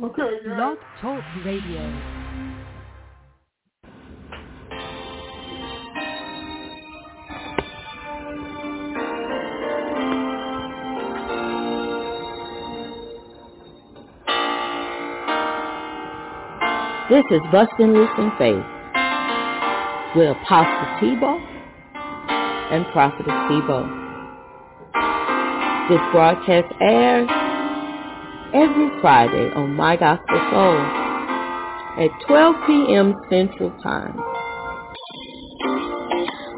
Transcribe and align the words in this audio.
Okay. 0.00 0.22
Yeah. 0.46 0.54
Blog 0.54 0.78
Talk 1.00 1.24
Radio. 1.44 1.82
This 17.10 17.24
is 17.32 17.40
Bustin' 17.50 17.92
Loose 17.92 18.08
in 18.18 18.30
Faith 18.38 18.64
with 20.14 20.30
Apostle 20.30 20.86
Thibeaux 21.00 21.40
and 22.70 22.86
Prophetess 22.92 23.34
Thibeaux. 23.48 23.88
This 25.88 26.00
broadcast 26.12 26.72
airs 26.80 27.28
every 28.54 28.88
Friday 29.00 29.52
on 29.54 29.74
My 29.74 29.96
Gospel 29.96 30.40
Soul 30.50 30.80
at 32.00 32.10
12 32.26 32.54
p.m. 32.66 33.14
Central 33.28 33.70
Time. 33.82 34.16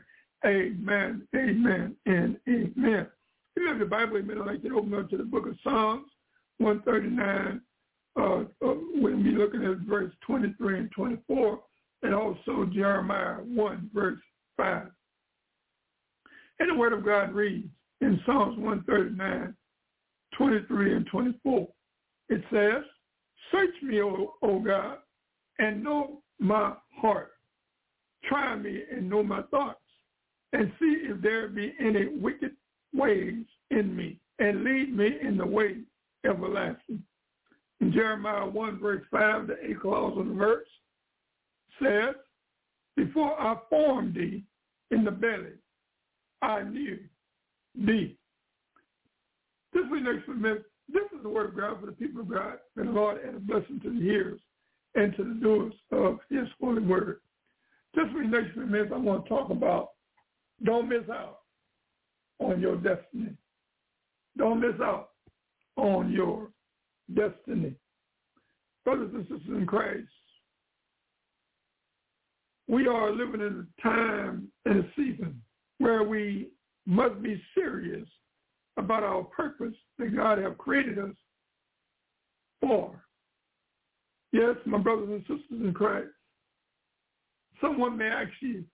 Amen, 0.47 1.27
amen, 1.35 1.97
and 2.07 2.37
amen. 2.49 3.07
If 3.57 3.63
you 3.63 3.67
have 3.67 3.79
your 3.79 3.87
Bible, 3.87 4.19
amen, 4.19 4.39
I'd 4.39 4.47
like 4.47 4.63
to 4.63 4.79
open 4.79 4.95
up 4.95 5.11
to 5.11 5.17
the 5.17 5.25
book 5.25 5.47
of 5.47 5.57
Psalms 5.65 6.09
139. 6.59 7.61
Uh, 8.17 8.23
uh, 8.23 8.45
we'll 8.95 9.23
be 9.23 9.31
looking 9.31 9.65
at 9.65 9.79
verse 9.79 10.13
23 10.27 10.79
and 10.79 10.91
24, 10.93 11.61
and 12.03 12.15
also 12.15 12.65
Jeremiah 12.73 13.37
1, 13.43 13.91
verse 13.93 14.19
5. 14.57 14.87
And 16.61 16.71
the 16.71 16.75
word 16.75 16.93
of 16.93 17.05
God 17.05 17.33
reads 17.33 17.69
in 18.01 18.21
Psalms 18.25 18.57
139, 18.59 19.55
23 20.37 20.95
and 20.95 21.07
24. 21.07 21.69
It 22.29 22.43
says, 22.53 22.85
Search 23.51 23.75
me, 23.83 24.03
O, 24.03 24.35
o 24.43 24.59
God, 24.61 24.99
and 25.59 25.83
know 25.83 26.23
my 26.39 26.75
heart. 26.95 27.33
Try 28.25 28.57
me 28.57 28.83
and 28.93 29.09
know 29.09 29.23
my 29.23 29.43
thoughts, 29.43 29.81
and 30.53 30.73
see 30.79 31.03
if 31.03 31.21
there 31.23 31.49
be 31.49 31.75
any 31.81 32.07
wicked 32.09 32.53
ways 32.95 33.45
in 33.71 33.97
me, 33.97 34.19
and 34.39 34.65
lead 34.65 34.97
me 34.97 35.19
in 35.23 35.37
the 35.37 35.47
way 35.47 35.79
everlasting. 36.25 37.03
In 37.81 37.93
Jeremiah 37.93 38.47
1, 38.47 38.81
verse 38.81 39.05
5, 39.11 39.47
the 39.47 39.57
eighth 39.65 39.81
clause 39.81 40.19
of 40.19 40.27
the 40.27 40.35
verse 40.35 40.67
says, 41.81 42.15
Before 42.97 43.41
I 43.41 43.57
formed 43.71 44.15
thee 44.15 44.43
in 44.91 45.05
the 45.05 45.11
belly, 45.11 45.53
I 46.43 46.63
knew 46.63 46.99
thee. 47.75 48.17
This 49.73 49.85
is 49.85 49.91
next 50.41 50.65
this 50.89 51.05
is 51.17 51.23
the 51.23 51.29
word 51.29 51.51
of 51.51 51.57
God 51.57 51.81
for 51.81 51.87
the 51.87 51.93
people 51.93 52.23
of 52.23 52.29
God, 52.29 52.55
and 52.77 52.89
the 52.89 52.93
Lord 52.93 53.19
add 53.27 53.35
a 53.35 53.41
blessing 53.41 53.81
to 53.83 53.91
the 53.91 54.01
hearers 54.01 54.41
and 54.95 55.15
to 55.17 55.25
the 55.25 55.35
doers 55.35 55.75
of 55.93 56.19
his 56.31 56.49
holy 56.61 56.83
word. 56.83 57.21
Just 57.95 58.13
for 58.13 58.23
the 58.23 58.29
next 58.29 58.53
few 58.55 58.67
minutes, 58.67 58.93
I 58.95 58.99
want 58.99 59.25
to 59.25 59.29
talk 59.29 59.51
about 59.51 59.91
don't 60.65 60.89
miss 60.89 61.09
out 61.11 61.41
on 62.41 62.61
your 62.61 62.77
destiny. 62.77 63.37
Don't 64.37 64.61
miss 64.61 64.81
out 64.83 65.11
on 65.77 66.11
your 66.13 66.51
destiny. 67.15 67.75
Brothers 68.85 69.11
and 69.15 69.23
sisters 69.25 69.49
in 69.49 69.67
Christ, 69.67 70.09
we 72.67 72.87
are 72.87 73.13
living 73.13 73.41
in 73.41 73.67
a 73.67 73.83
time 73.83 74.49
and 74.65 74.85
a 74.85 74.89
season 74.97 75.41
where 75.79 76.03
we 76.03 76.51
must 76.87 77.23
be 77.23 77.41
serious 77.55 78.07
about 78.79 79.03
our 79.03 79.25
purpose 79.25 79.75
that 79.99 80.17
God 80.17 80.39
have 80.39 80.57
created 80.57 80.99
us 80.99 81.15
for. 82.61 83.05
Yes, 84.33 84.57
my 84.67 84.79
brothers 84.79 85.09
and 85.11 85.21
sisters 85.23 85.61
in 85.63 85.75
Christ, 85.75 86.09
someone 87.61 87.97
may 87.97 88.07
ask 88.07 88.31
you, 88.41 88.65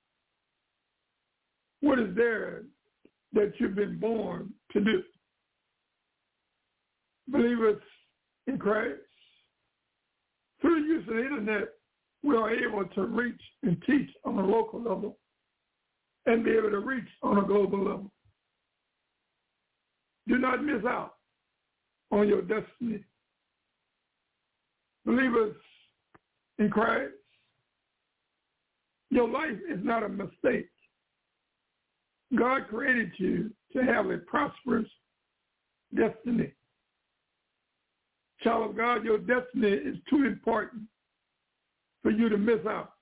what 1.80 1.98
is 1.98 2.14
there 2.14 2.62
that 3.32 3.52
you've 3.58 3.74
been 3.74 3.98
born 3.98 4.52
to 4.72 4.80
do? 4.80 5.02
Believers 7.28 7.80
in 8.46 8.58
Christ, 8.58 9.00
through 10.60 10.82
the 10.82 10.88
use 10.88 11.08
of 11.08 11.14
the 11.14 11.22
internet, 11.22 11.68
we 12.22 12.36
are 12.36 12.50
able 12.50 12.84
to 12.86 13.02
reach 13.06 13.40
and 13.62 13.82
teach 13.86 14.10
on 14.24 14.38
a 14.38 14.46
local 14.46 14.80
level 14.82 15.18
and 16.26 16.44
be 16.44 16.52
able 16.52 16.70
to 16.70 16.80
reach 16.80 17.08
on 17.22 17.38
a 17.38 17.46
global 17.46 17.78
level. 17.78 18.10
Do 20.26 20.38
not 20.38 20.64
miss 20.64 20.84
out 20.86 21.14
on 22.10 22.28
your 22.28 22.42
destiny. 22.42 23.04
Believers 25.04 25.54
in 26.58 26.70
Christ, 26.70 27.12
your 29.10 29.28
life 29.28 29.58
is 29.70 29.80
not 29.82 30.02
a 30.02 30.08
mistake. 30.08 30.68
God 32.36 32.62
created 32.68 33.12
you 33.18 33.50
to 33.74 33.82
have 33.82 34.06
a 34.06 34.18
prosperous 34.18 34.88
destiny. 35.94 36.52
Child 38.42 38.70
of 38.70 38.76
God, 38.76 39.04
your 39.04 39.18
destiny 39.18 39.68
is 39.68 39.96
too 40.08 40.24
important 40.24 40.82
for 42.02 42.10
you 42.10 42.28
to 42.28 42.38
miss 42.38 42.64
out, 42.66 42.92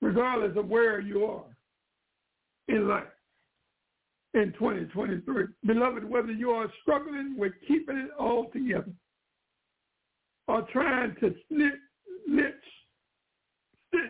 regardless 0.00 0.56
of 0.56 0.68
where 0.68 1.00
you 1.00 1.24
are 1.24 1.44
in 2.68 2.88
life 2.88 3.04
in 4.34 4.52
2023. 4.58 5.44
Beloved, 5.66 6.04
whether 6.04 6.32
you 6.32 6.50
are 6.50 6.68
struggling 6.82 7.36
with 7.36 7.52
keeping 7.66 7.96
it 7.98 8.10
all 8.18 8.46
together 8.52 8.92
or 10.48 10.62
trying 10.72 11.14
to 11.20 11.34
snitch, 11.48 11.72
snitch, 12.26 12.54
stitch 13.88 14.00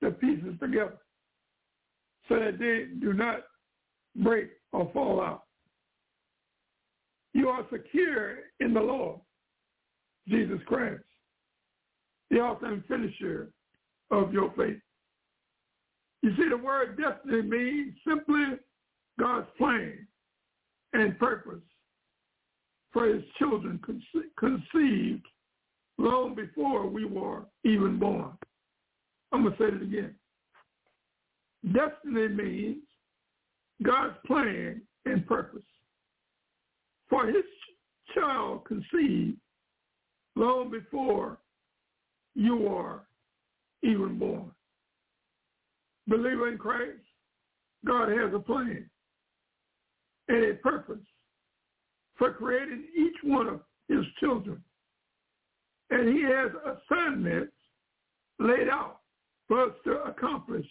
the 0.00 0.10
pieces 0.10 0.54
together 0.60 0.98
so 2.28 2.36
that 2.36 2.58
they 2.58 2.86
do 3.00 3.12
not 3.12 3.44
break 4.16 4.50
or 4.72 4.90
fall 4.92 5.20
out. 5.20 5.42
You 7.32 7.48
are 7.48 7.66
secure 7.70 8.38
in 8.60 8.74
the 8.74 8.80
Lord, 8.80 9.20
Jesus 10.28 10.58
Christ, 10.66 11.02
the 12.30 12.38
author 12.38 12.66
and 12.66 12.84
finisher 12.86 13.50
of 14.10 14.32
your 14.32 14.52
faith. 14.56 14.80
You 16.22 16.30
see, 16.36 16.48
the 16.48 16.56
word 16.56 16.98
destiny 16.98 17.42
means 17.42 17.94
simply 18.08 18.58
God's 19.18 19.46
plan 19.56 20.06
and 20.92 21.18
purpose 21.18 21.62
for 22.92 23.06
his 23.06 23.22
children 23.38 23.80
conceived 24.38 25.26
long 25.98 26.34
before 26.34 26.86
we 26.86 27.04
were 27.04 27.44
even 27.64 27.98
born. 27.98 28.32
I'm 29.32 29.42
going 29.42 29.56
to 29.56 29.58
say 29.58 29.68
it 29.68 29.82
again. 29.82 30.14
Destiny 31.72 32.28
means 32.28 32.82
God's 33.82 34.14
plan 34.26 34.82
and 35.04 35.26
purpose 35.26 35.62
for 37.08 37.26
his 37.26 37.44
child 38.14 38.64
conceived 38.64 39.38
long 40.36 40.70
before 40.70 41.38
you 42.34 42.68
are 42.68 43.06
even 43.82 44.18
born. 44.18 44.50
Believer 46.06 46.48
in 46.48 46.58
Christ, 46.58 47.02
God 47.84 48.08
has 48.10 48.32
a 48.34 48.38
plan 48.38 48.88
and 50.28 50.44
a 50.44 50.54
purpose 50.54 51.04
for 52.16 52.32
creating 52.32 52.84
each 52.96 53.16
one 53.22 53.46
of 53.48 53.60
his 53.88 54.04
children. 54.18 54.62
And 55.90 56.16
he 56.16 56.22
has 56.24 56.50
assignments 56.64 57.52
laid 58.38 58.68
out 58.68 59.00
for 59.46 59.66
us 59.66 59.72
to 59.84 60.02
accomplish 60.02 60.66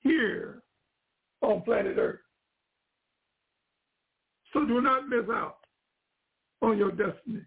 here 0.00 0.62
on 1.40 1.62
planet 1.62 1.96
Earth. 1.98 2.20
So 4.52 4.66
do 4.66 4.80
not 4.80 5.08
miss 5.08 5.24
out 5.30 5.56
on 6.60 6.76
your 6.76 6.90
destiny. 6.90 7.40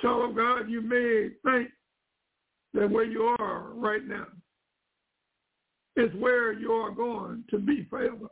Child 0.00 0.30
of 0.30 0.36
God, 0.36 0.68
you 0.68 0.82
may 0.82 1.30
think 1.44 1.70
that 2.74 2.90
where 2.90 3.04
you 3.04 3.34
are 3.38 3.70
right 3.74 4.06
now 4.06 4.26
is 5.96 6.10
where 6.18 6.52
you 6.52 6.72
are 6.72 6.90
going 6.90 7.44
to 7.50 7.58
be 7.58 7.86
forever. 7.88 8.26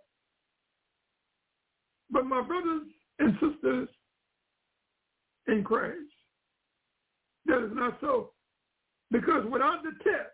But 2.12 2.26
my 2.26 2.42
brothers 2.42 2.82
and 3.18 3.32
sisters 3.40 3.88
in 5.48 5.64
Christ, 5.64 5.96
that 7.46 7.64
is 7.64 7.72
not 7.72 7.98
so. 8.00 8.30
Because 9.10 9.44
without 9.50 9.82
the 9.82 9.92
test, 10.04 10.30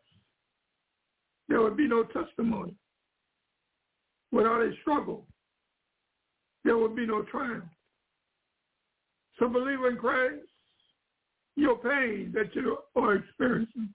there 1.49 1.63
would 1.63 1.77
be 1.77 1.89
no 1.89 2.03
testimony. 2.05 2.75
Without 4.33 4.61
a 4.61 4.73
struggle, 4.83 5.27
there 6.65 6.77
would 6.77 6.95
be 6.95 7.07
no 7.07 7.23
triumph. 7.23 7.65
So 9.39 9.49
believe 9.49 9.79
in 9.89 9.97
Christ, 9.97 10.43
your 11.57 11.79
pain 11.79 12.33
that 12.35 12.55
you 12.55 12.79
are 12.97 13.15
experiencing, 13.15 13.95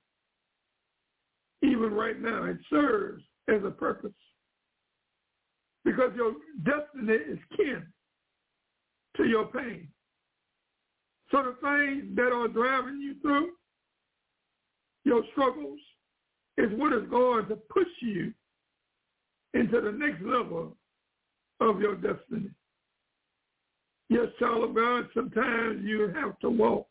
even 1.62 1.94
right 1.94 2.20
now, 2.20 2.46
it 2.46 2.58
serves 2.70 3.24
as 3.48 3.64
a 3.64 3.72
purpose. 3.72 4.12
Because 5.86 6.12
your 6.16 6.34
destiny 6.64 7.14
is 7.14 7.40
kin 7.56 7.86
to 9.18 9.26
your 9.26 9.46
pain. 9.46 9.88
So 11.32 11.44
the 11.44 11.56
things 11.62 12.16
that 12.16 12.32
are 12.32 12.48
driving 12.48 13.02
you 13.02 13.16
through, 13.22 13.52
your 15.04 15.24
struggles, 15.32 15.80
is 16.58 16.70
what 16.78 16.94
is 16.94 17.10
going 17.10 17.48
to 17.48 17.56
push 17.56 17.88
you 18.02 18.34
into 19.54 19.82
the 19.82 19.92
next 19.92 20.22
level 20.22 20.76
of 21.60 21.80
your 21.80 21.96
destiny. 21.96 22.50
Yes, 24.10 24.28
child 24.40 24.64
of 24.64 24.76
God, 24.76 25.08
sometimes 25.14 25.84
you 25.84 26.14
have 26.16 26.38
to 26.40 26.50
walk 26.50 26.88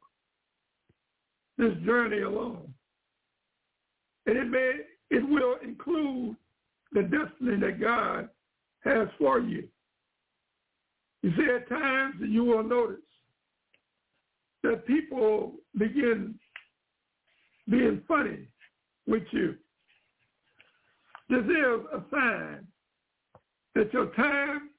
this 1.59 1.73
journey 1.85 2.23
alone. 2.23 2.73
And 4.27 4.37
it 4.37 4.49
may 4.49 4.73
it 5.11 5.29
will 5.29 5.57
include 5.63 6.37
the 6.93 7.03
destiny 7.03 7.61
that 7.61 7.81
God 7.81 8.29
has 8.85 9.09
for 9.19 9.41
you. 9.41 9.69
You 11.23 11.33
see, 11.37 11.47
at 11.55 11.69
times 11.69 12.17
you 12.21 12.45
will 12.45 12.65
notice 12.65 12.97
that 14.63 14.87
people 14.87 15.53
begin 15.79 16.35
being 17.69 18.03
funny 18.09 18.49
with 19.07 19.23
you. 19.31 19.57
This 21.29 21.45
is 21.45 21.81
a 21.93 22.03
sign 22.11 22.67
that 23.75 23.93
your 23.93 24.07
time, 24.15 24.71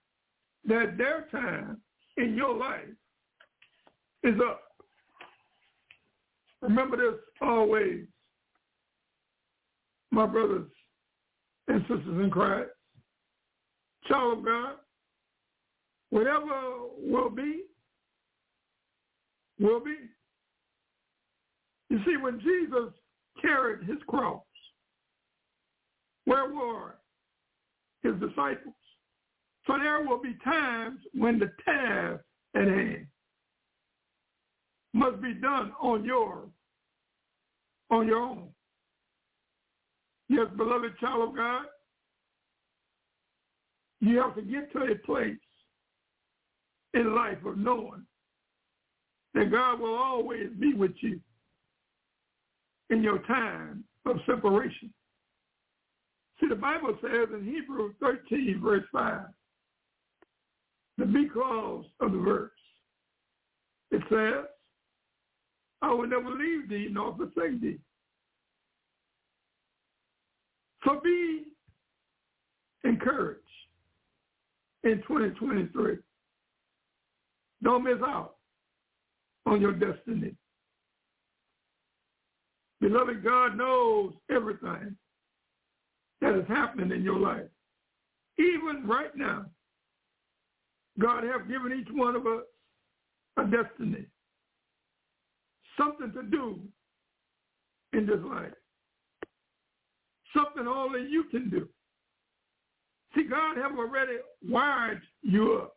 that 0.65 0.97
their 0.97 1.27
time 1.31 1.81
in 2.17 2.35
your 2.35 2.55
life 2.55 2.89
is 4.23 4.35
up. 4.47 4.61
Remember 6.61 6.95
this 6.95 7.19
always, 7.41 8.05
my 10.11 10.25
brothers 10.25 10.69
and 11.67 11.81
sisters 11.81 12.23
in 12.23 12.29
Christ. 12.29 12.69
Child 14.07 14.39
of 14.39 14.45
God, 14.45 14.75
whatever 16.09 16.61
will 16.97 17.29
be, 17.29 17.63
will 19.59 19.79
be. 19.79 19.95
You 21.89 21.99
see, 22.05 22.17
when 22.17 22.39
Jesus 22.39 22.93
carried 23.41 23.87
his 23.87 23.99
cross, 24.07 24.41
where 26.25 26.51
were 26.51 26.95
his 28.01 28.13
disciples? 28.15 28.73
So 29.67 29.77
there 29.77 30.03
will 30.05 30.21
be 30.21 30.35
times 30.43 30.99
when 31.13 31.39
the 31.39 31.51
task 31.63 32.23
at 32.55 32.67
hand 32.67 33.07
must 34.93 35.21
be 35.21 35.33
done 35.33 35.71
on 35.81 36.03
your 36.03 36.49
on 37.89 38.07
your 38.07 38.17
own. 38.17 38.47
Yes, 40.29 40.47
beloved 40.57 40.97
child 40.99 41.29
of 41.29 41.35
God, 41.35 41.65
you 44.03 44.19
have 44.19 44.35
to 44.35 44.41
get 44.41 44.71
to 44.73 44.79
a 44.79 44.95
place 45.05 45.37
in 46.93 47.15
life 47.15 47.37
of 47.45 47.57
knowing 47.57 48.05
that 49.33 49.49
God 49.49 49.79
will 49.79 49.95
always 49.95 50.49
be 50.59 50.73
with 50.73 50.91
you 50.99 51.21
in 52.89 53.01
your 53.01 53.19
time 53.19 53.85
of 54.05 54.17
separation. 54.25 54.93
See, 56.39 56.49
the 56.49 56.55
Bible 56.55 56.97
says 57.01 57.29
in 57.33 57.45
Hebrews 57.45 57.95
13, 58.01 58.59
verse 58.61 58.83
5, 58.91 59.21
the 60.97 61.05
because 61.05 61.85
of 62.01 62.11
the 62.11 62.17
verse, 62.17 62.51
it 63.91 64.01
says, 64.09 64.45
I 65.81 65.93
will 65.93 66.07
never 66.07 66.29
leave 66.29 66.69
thee 66.69 66.89
nor 66.91 67.15
forsake 67.15 67.61
thee. 67.61 67.79
So 70.85 70.99
be 71.01 71.45
encouraged 72.83 73.42
in 74.83 75.01
2023. 75.07 75.97
Don't 77.63 77.83
miss 77.83 77.97
out 78.05 78.35
on 79.45 79.61
your 79.61 79.73
destiny. 79.73 80.35
Beloved, 82.81 83.23
God 83.23 83.57
knows 83.57 84.13
everything 84.29 84.95
that 86.19 86.37
is 86.37 86.45
happening 86.47 86.91
in 86.91 87.03
your 87.03 87.19
life. 87.19 87.45
Even 88.37 88.85
right 88.85 89.15
now, 89.15 89.45
God 90.99 91.23
has 91.23 91.41
given 91.47 91.79
each 91.79 91.87
one 91.91 92.15
of 92.15 92.27
us 92.27 92.43
a 93.37 93.43
destiny, 93.45 94.05
something 95.77 96.11
to 96.13 96.23
do 96.23 96.59
in 97.93 98.05
this 98.05 98.19
life, 98.25 98.51
something 100.35 100.67
only 100.67 101.07
you 101.09 101.23
can 101.31 101.49
do. 101.49 101.67
See, 103.15 103.23
God 103.23 103.57
has 103.57 103.71
already 103.77 104.17
wired 104.47 105.01
you 105.21 105.59
up 105.61 105.75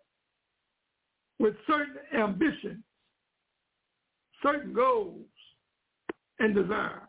with 1.38 1.54
certain 1.66 1.96
ambitions, 2.18 2.82
certain 4.42 4.72
goals, 4.72 5.26
and 6.38 6.54
desires. 6.54 7.02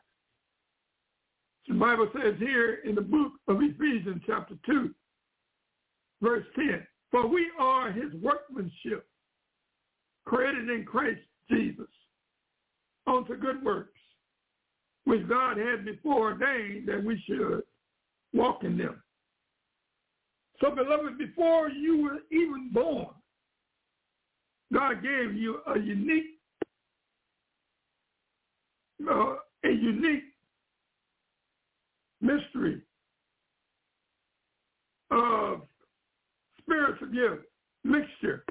The 1.68 1.76
Bible 1.76 2.10
says 2.14 2.36
here 2.40 2.80
in 2.86 2.96
the 2.96 3.02
book 3.02 3.34
of 3.48 3.62
Ephesians 3.62 4.22
chapter 4.26 4.56
2, 4.66 4.94
verse 6.22 6.46
10, 6.56 6.86
for 7.12 7.28
we 7.28 7.50
are 7.60 7.92
his 7.92 8.14
workmanship, 8.22 9.06
created 10.26 10.70
in 10.70 10.86
Christ 10.86 11.22
Jesus, 11.50 11.88
unto 13.06 13.36
good 13.38 13.64
works, 13.64 14.00
which 15.06 15.28
God 15.28 15.58
had 15.58 15.86
before 15.86 16.32
ordained 16.32 16.88
that 16.88 17.04
we 17.04 17.22
should 17.26 17.64
walk 18.34 18.64
in 18.64 18.78
them. 18.78 19.02
So, 20.60 20.72
beloved, 20.72 21.18
before 21.18 21.70
you 21.70 22.04
were 22.04 22.20
even 22.32 22.72
born, 22.74 23.08
God 24.74 25.04
gave 25.04 25.36
you 25.36 25.60
a 25.68 25.80
unique, 25.80 26.40
uh, 29.10 29.36
a 29.64 29.70
unique 29.70 30.24
mystery 32.22 32.82
of 35.12 35.62
spiritual 36.62 37.08
gift 37.08 37.46
mixture. 37.84 38.44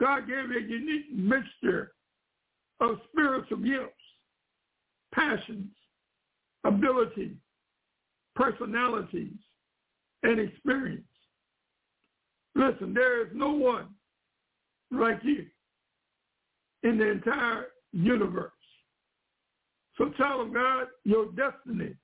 God 0.00 0.26
gave 0.26 0.50
a 0.50 0.60
unique 0.60 1.12
mixture 1.14 1.92
of 2.80 2.98
spiritual 3.10 3.58
gifts, 3.58 3.92
passions, 5.14 5.70
abilities, 6.64 7.36
personalities, 8.34 9.36
and 10.22 10.40
experience. 10.40 11.02
Listen, 12.54 12.92
there 12.94 13.22
is 13.22 13.28
no 13.34 13.52
one 13.52 13.88
like 14.90 15.20
you 15.22 15.46
in 16.82 16.98
the 16.98 17.10
entire 17.10 17.66
universe. 17.92 18.52
So 19.96 20.10
child 20.16 20.48
of 20.48 20.54
God, 20.54 20.86
your 21.04 21.26
destiny 21.32 21.94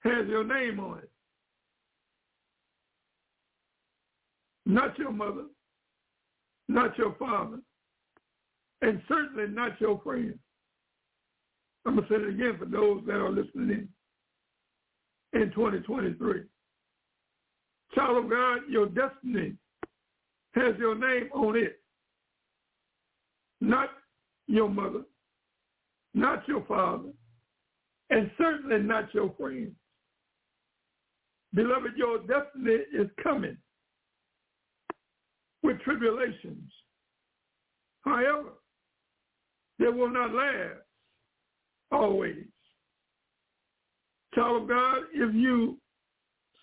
has 0.00 0.26
your 0.28 0.44
name 0.44 0.80
on 0.80 0.98
it. 0.98 1.10
Not 4.64 4.98
your 4.98 5.12
mother, 5.12 5.46
not 6.68 6.96
your 6.96 7.14
father, 7.18 7.58
and 8.80 9.00
certainly 9.08 9.48
not 9.48 9.80
your 9.80 10.00
friend. 10.02 10.38
I'm 11.84 11.96
going 11.96 12.08
to 12.08 12.14
say 12.14 12.22
it 12.22 12.28
again 12.28 12.56
for 12.58 12.66
those 12.66 13.02
that 13.06 13.16
are 13.16 13.30
listening 13.30 13.70
in 13.70 13.88
in 15.40 15.50
2023. 15.52 16.42
Child 17.94 18.24
of 18.24 18.30
God, 18.30 18.60
your 18.68 18.86
destiny 18.86 19.54
has 20.54 20.74
your 20.78 20.94
name 20.94 21.28
on 21.34 21.56
it. 21.56 21.80
Not 23.60 23.90
your 24.46 24.68
mother, 24.68 25.02
not 26.14 26.46
your 26.48 26.64
father, 26.66 27.10
and 28.10 28.30
certainly 28.36 28.78
not 28.80 29.12
your 29.14 29.32
friend. 29.38 29.72
Beloved, 31.54 31.92
your 31.96 32.18
destiny 32.18 32.78
is 32.98 33.08
coming 33.22 33.56
with 35.62 35.80
tribulations. 35.82 36.72
However, 38.02 38.50
they 39.78 39.88
will 39.88 40.10
not 40.10 40.32
last 40.32 40.80
always. 41.90 42.44
Child 44.34 44.62
of 44.62 44.68
God, 44.68 44.98
if 45.12 45.34
you 45.34 45.78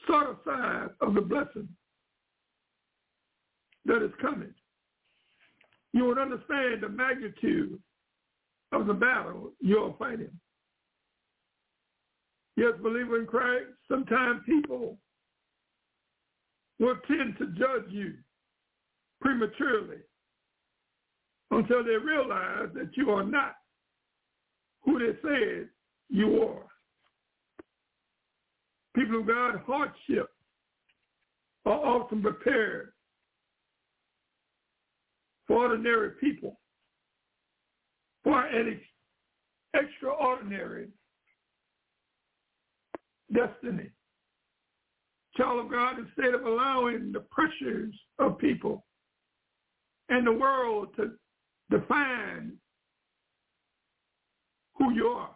sort 0.09 0.37
of 1.01 1.13
the 1.13 1.21
blessing 1.21 1.67
that 3.85 4.03
is 4.03 4.11
coming, 4.21 4.53
you 5.93 6.05
would 6.05 6.17
understand 6.17 6.81
the 6.81 6.89
magnitude 6.89 7.79
of 8.71 8.87
the 8.87 8.93
battle 8.93 9.51
you're 9.59 9.95
fighting. 9.97 10.31
Yes, 12.55 12.73
believer 12.81 13.19
in 13.19 13.25
Christ, 13.25 13.67
sometimes 13.89 14.41
people 14.45 14.97
will 16.79 16.97
tend 17.07 17.37
to 17.37 17.47
judge 17.57 17.89
you 17.89 18.13
prematurely 19.21 19.97
until 21.51 21.83
they 21.83 21.95
realize 21.95 22.69
that 22.73 22.89
you 22.95 23.09
are 23.11 23.23
not 23.23 23.55
who 24.83 24.99
they 24.99 25.17
said 25.21 25.69
you 26.09 26.43
are. 26.43 26.68
People 28.95 29.19
of 29.19 29.27
God, 29.27 29.61
hardship 29.65 30.29
are 31.65 31.85
often 31.85 32.21
prepared 32.21 32.91
for 35.47 35.67
ordinary 35.67 36.11
people 36.19 36.59
for 38.23 38.45
an 38.45 38.79
extraordinary 39.73 40.87
destiny. 43.33 43.89
Child 45.37 45.65
of 45.65 45.71
God, 45.71 45.97
instead 45.99 46.33
of 46.33 46.45
allowing 46.45 47.11
the 47.11 47.21
pressures 47.31 47.95
of 48.17 48.37
people 48.37 48.85
and 50.09 50.25
the 50.25 50.33
world 50.33 50.89
to 50.97 51.11
define 51.69 52.53
who 54.75 54.93
you 54.93 55.07
are. 55.07 55.35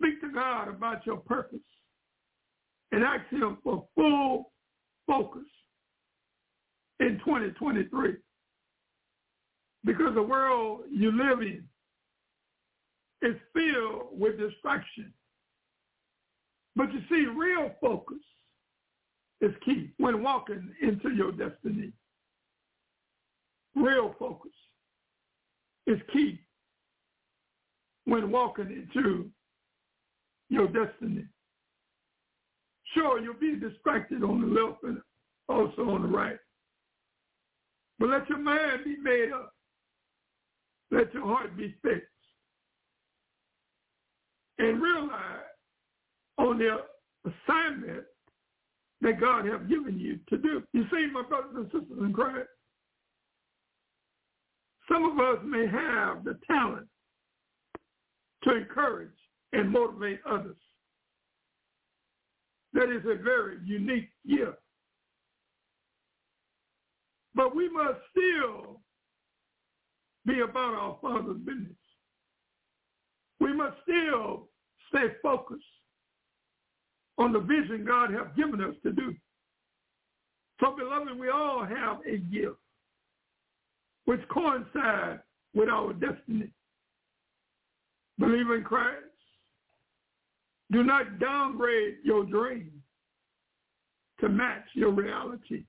Speak 0.00 0.20
to 0.20 0.32
God 0.32 0.68
about 0.68 1.06
your 1.06 1.18
purpose 1.18 1.58
and 2.92 3.02
ask 3.02 3.28
him 3.30 3.58
for 3.64 3.86
full 3.94 4.52
focus 5.06 5.46
in 7.00 7.20
2023. 7.24 8.14
Because 9.84 10.14
the 10.14 10.22
world 10.22 10.80
you 10.90 11.12
live 11.12 11.40
in 11.40 11.64
is 13.22 13.36
filled 13.54 14.08
with 14.12 14.38
distraction. 14.38 15.12
But 16.74 16.92
you 16.92 17.00
see, 17.08 17.26
real 17.26 17.70
focus 17.80 18.18
is 19.40 19.52
key 19.64 19.92
when 19.98 20.22
walking 20.22 20.70
into 20.82 21.10
your 21.10 21.32
destiny 21.32 21.92
real 23.76 24.14
focus 24.18 24.52
is 25.86 25.98
key 26.12 26.40
when 28.06 28.32
walking 28.32 28.88
into 28.94 29.30
your 30.48 30.66
destiny. 30.68 31.24
Sure, 32.94 33.20
you'll 33.20 33.34
be 33.34 33.56
distracted 33.56 34.22
on 34.22 34.40
the 34.40 34.46
left 34.46 34.82
and 34.84 35.00
also 35.48 35.82
on 35.90 36.02
the 36.02 36.08
right. 36.08 36.38
But 37.98 38.10
let 38.10 38.28
your 38.28 38.38
mind 38.38 38.84
be 38.84 38.96
made 39.02 39.32
up. 39.32 39.52
Let 40.90 41.12
your 41.12 41.24
heart 41.24 41.56
be 41.56 41.74
fixed. 41.82 42.06
And 44.58 44.80
realize 44.80 45.42
on 46.38 46.58
the 46.58 46.78
assignment 47.24 48.04
that 49.00 49.20
God 49.20 49.46
has 49.46 49.60
given 49.68 49.98
you 49.98 50.18
to 50.28 50.38
do. 50.38 50.62
You 50.72 50.84
see, 50.90 51.08
my 51.12 51.22
brothers 51.22 51.54
and 51.54 51.66
sisters 51.66 51.98
in 52.00 52.12
Christ, 52.12 52.48
some 54.90 55.04
of 55.04 55.18
us 55.18 55.44
may 55.44 55.66
have 55.66 56.24
the 56.24 56.38
talent 56.46 56.86
to 58.44 58.56
encourage 58.56 59.10
and 59.52 59.70
motivate 59.70 60.20
others. 60.28 60.56
That 62.72 62.90
is 62.90 63.02
a 63.04 63.22
very 63.22 63.58
unique 63.64 64.10
gift. 64.28 64.58
But 67.34 67.54
we 67.54 67.68
must 67.68 67.98
still 68.10 68.80
be 70.26 70.40
about 70.40 70.74
our 70.74 70.98
Father's 71.00 71.38
business. 71.38 71.76
We 73.40 73.52
must 73.54 73.76
still 73.82 74.48
stay 74.88 75.14
focused 75.22 75.62
on 77.18 77.32
the 77.32 77.40
vision 77.40 77.84
God 77.86 78.10
has 78.10 78.26
given 78.36 78.62
us 78.62 78.74
to 78.82 78.92
do. 78.92 79.14
So, 80.60 80.74
beloved, 80.76 81.18
we 81.18 81.28
all 81.28 81.64
have 81.64 81.98
a 82.06 82.18
gift 82.18 82.56
which 84.06 84.20
coincides 84.28 85.20
with 85.54 85.68
our 85.68 85.92
destiny. 85.92 86.50
Believe 88.18 88.50
in 88.50 88.64
Christ. 88.64 89.05
Do 90.72 90.82
not 90.82 91.18
downgrade 91.18 91.98
your 92.02 92.24
dream 92.24 92.70
to 94.20 94.28
match 94.28 94.64
your 94.74 94.90
reality. 94.90 95.64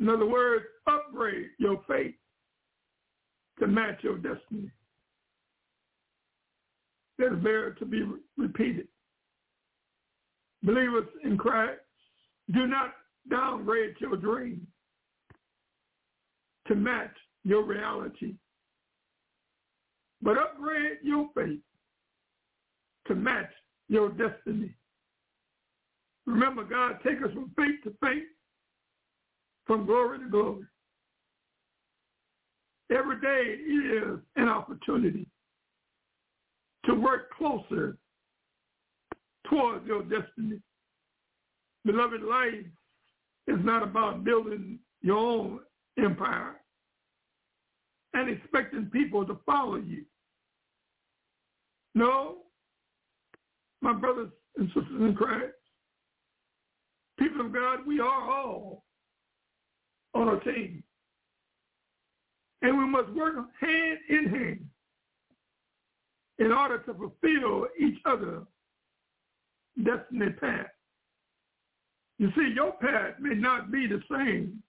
In 0.00 0.08
other 0.08 0.26
words, 0.26 0.64
upgrade 0.86 1.50
your 1.58 1.82
faith 1.88 2.14
to 3.60 3.66
match 3.66 3.98
your 4.02 4.16
destiny. 4.16 4.70
That 7.18 7.36
is 7.36 7.42
there 7.42 7.72
to 7.72 7.84
be 7.84 8.04
repeated. 8.36 8.88
Believers 10.62 11.08
in 11.24 11.36
Christ, 11.36 11.80
do 12.52 12.66
not 12.66 12.94
downgrade 13.28 13.94
your 14.00 14.16
dream 14.16 14.66
to 16.68 16.74
match 16.74 17.14
your 17.44 17.64
reality. 17.64 18.34
But 20.22 20.38
upgrade 20.38 20.98
your 21.02 21.28
faith 21.34 21.60
to 23.08 23.14
match 23.14 23.50
your 23.88 24.10
destiny. 24.10 24.74
Remember, 26.26 26.62
God 26.62 26.98
take 27.02 27.22
us 27.22 27.32
from 27.32 27.50
faith 27.56 27.82
to 27.84 27.94
faith, 28.02 28.24
from 29.66 29.86
glory 29.86 30.18
to 30.18 30.28
glory. 30.28 30.64
Every 32.90 33.20
day 33.20 33.62
is 33.62 34.18
an 34.36 34.48
opportunity 34.48 35.26
to 36.86 36.94
work 36.94 37.30
closer 37.36 37.96
towards 39.48 39.86
your 39.86 40.02
destiny. 40.02 40.60
Beloved, 41.84 42.22
life 42.22 42.66
is 43.46 43.58
not 43.62 43.82
about 43.82 44.24
building 44.24 44.78
your 45.00 45.16
own 45.16 45.60
empire 45.98 46.56
and 48.14 48.28
expecting 48.28 48.86
people 48.86 49.24
to 49.26 49.38
follow 49.46 49.76
you. 49.76 50.04
No, 51.94 52.38
my 53.80 53.92
brothers 53.92 54.30
and 54.56 54.68
sisters 54.68 55.00
in 55.00 55.14
Christ, 55.14 55.54
people 57.18 57.40
of 57.40 57.52
God, 57.52 57.86
we 57.86 58.00
are 58.00 58.30
all 58.30 58.84
on 60.14 60.28
a 60.28 60.40
team. 60.40 60.82
And 62.62 62.76
we 62.76 62.86
must 62.86 63.10
work 63.10 63.36
hand 63.60 63.98
in 64.08 64.24
hand 64.28 64.66
in 66.38 66.52
order 66.52 66.78
to 66.78 66.94
fulfill 66.94 67.66
each 67.78 67.98
other 68.04 68.42
destiny 69.84 70.30
path. 70.40 70.66
You 72.18 72.30
see, 72.36 72.52
your 72.54 72.72
path 72.72 73.14
may 73.20 73.34
not 73.34 73.70
be 73.70 73.86
the 73.86 74.00
same 74.10 74.60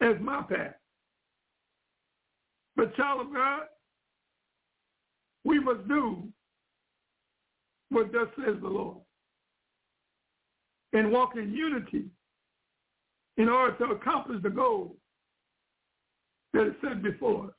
as 0.00 0.14
my 0.20 0.42
path. 0.42 0.74
But 2.76 2.96
child 2.96 3.26
of 3.26 3.34
God, 3.34 3.62
we 5.44 5.60
must 5.60 5.86
do 5.88 6.28
what 7.94 8.12
thus 8.12 8.28
says 8.36 8.56
the 8.60 8.68
Lord 8.68 8.98
and 10.92 11.12
walk 11.12 11.36
in 11.36 11.52
unity 11.52 12.06
in 13.36 13.48
order 13.48 13.76
to 13.78 13.84
accomplish 13.92 14.42
the 14.42 14.50
goal 14.50 14.96
that 16.52 16.66
is 16.66 16.74
set 16.82 17.02
before 17.02 17.46
us. 17.46 17.52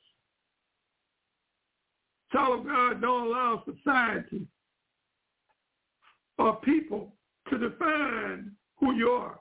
Child 2.32 2.60
of 2.60 2.66
God, 2.66 3.02
don't 3.02 3.28
allow 3.28 3.64
society 3.66 4.48
or 6.38 6.58
people 6.58 7.14
to 7.50 7.58
define 7.58 8.52
who 8.80 8.94
you 8.96 9.10
are 9.10 9.40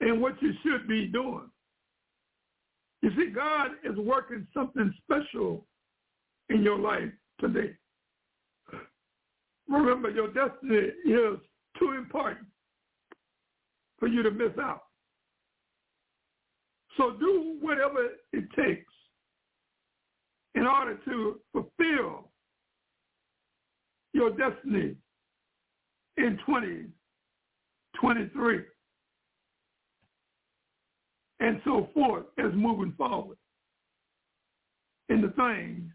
and 0.00 0.20
what 0.20 0.40
you 0.42 0.52
should 0.62 0.86
be 0.86 1.06
doing. 1.06 1.50
You 3.02 3.10
see, 3.16 3.30
God 3.30 3.72
is 3.84 3.96
working 3.96 4.46
something 4.54 4.92
special 5.04 5.66
in 6.48 6.62
your 6.62 6.78
life 6.78 7.12
today. 7.40 7.74
Remember, 9.68 10.10
your 10.10 10.28
destiny 10.28 10.92
is 11.04 11.38
too 11.78 11.92
important 11.96 12.46
for 13.98 14.08
you 14.08 14.22
to 14.22 14.30
miss 14.30 14.52
out. 14.60 14.82
So 16.96 17.12
do 17.18 17.56
whatever 17.60 18.10
it 18.32 18.44
takes 18.56 18.92
in 20.54 20.66
order 20.66 20.96
to 21.04 21.40
fulfill 21.52 22.30
your 24.12 24.30
destiny 24.30 24.94
in 26.16 26.38
2023 26.46 28.60
and 31.40 31.60
so 31.64 31.88
forth 31.92 32.26
as 32.38 32.52
moving 32.54 32.94
forward 32.96 33.36
in 35.08 35.20
the 35.20 35.32
things 35.36 35.90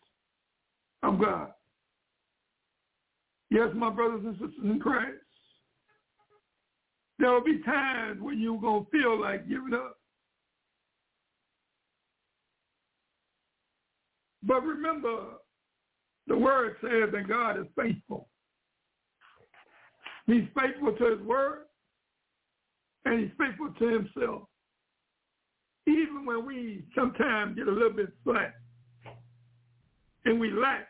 of 1.03 1.19
God. 1.19 1.51
Yes, 3.51 3.67
my 3.75 3.89
brothers 3.89 4.21
and 4.25 4.33
sisters 4.35 4.63
in 4.63 4.79
Christ, 4.79 5.17
there 7.19 7.31
will 7.31 7.43
be 7.43 7.61
times 7.63 8.21
when 8.21 8.39
you're 8.39 8.59
going 8.59 8.85
to 8.85 8.91
feel 8.91 9.19
like 9.19 9.47
giving 9.47 9.73
up. 9.73 9.97
But 14.41 14.63
remember, 14.63 15.17
the 16.27 16.37
word 16.37 16.77
says 16.81 17.11
that 17.11 17.27
God 17.27 17.59
is 17.59 17.67
faithful. 17.77 18.29
He's 20.27 20.47
faithful 20.57 20.93
to 20.93 21.11
his 21.11 21.19
word, 21.19 21.63
and 23.03 23.19
he's 23.19 23.31
faithful 23.37 23.73
to 23.77 23.85
himself. 23.85 24.43
Even 25.87 26.25
when 26.25 26.45
we 26.45 26.85
sometimes 26.95 27.57
get 27.57 27.67
a 27.67 27.71
little 27.71 27.91
bit 27.91 28.13
slack 28.23 28.55
and 30.25 30.39
we 30.39 30.51
lack 30.51 30.87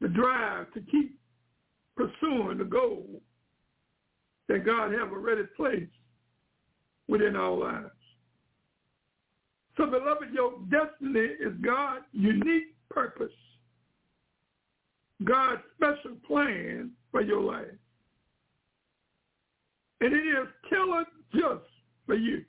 the 0.00 0.08
drive 0.08 0.72
to 0.74 0.80
keep 0.80 1.18
pursuing 1.96 2.58
the 2.58 2.64
goal 2.64 3.20
that 4.48 4.64
God 4.64 4.92
have 4.92 5.12
already 5.12 5.42
placed 5.56 5.90
within 7.08 7.36
our 7.36 7.52
lives. 7.52 7.90
So 9.76 9.86
beloved, 9.86 10.32
your 10.32 10.54
destiny 10.70 11.20
is 11.40 11.52
God's 11.60 12.04
unique 12.12 12.74
purpose, 12.90 13.32
God's 15.24 15.62
special 15.76 16.16
plan 16.26 16.92
for 17.10 17.22
your 17.22 17.40
life. 17.40 17.66
And 20.00 20.12
it 20.12 20.16
is 20.16 20.46
killer 20.68 21.04
just 21.34 21.64
for 22.06 22.14
you. 22.14 22.44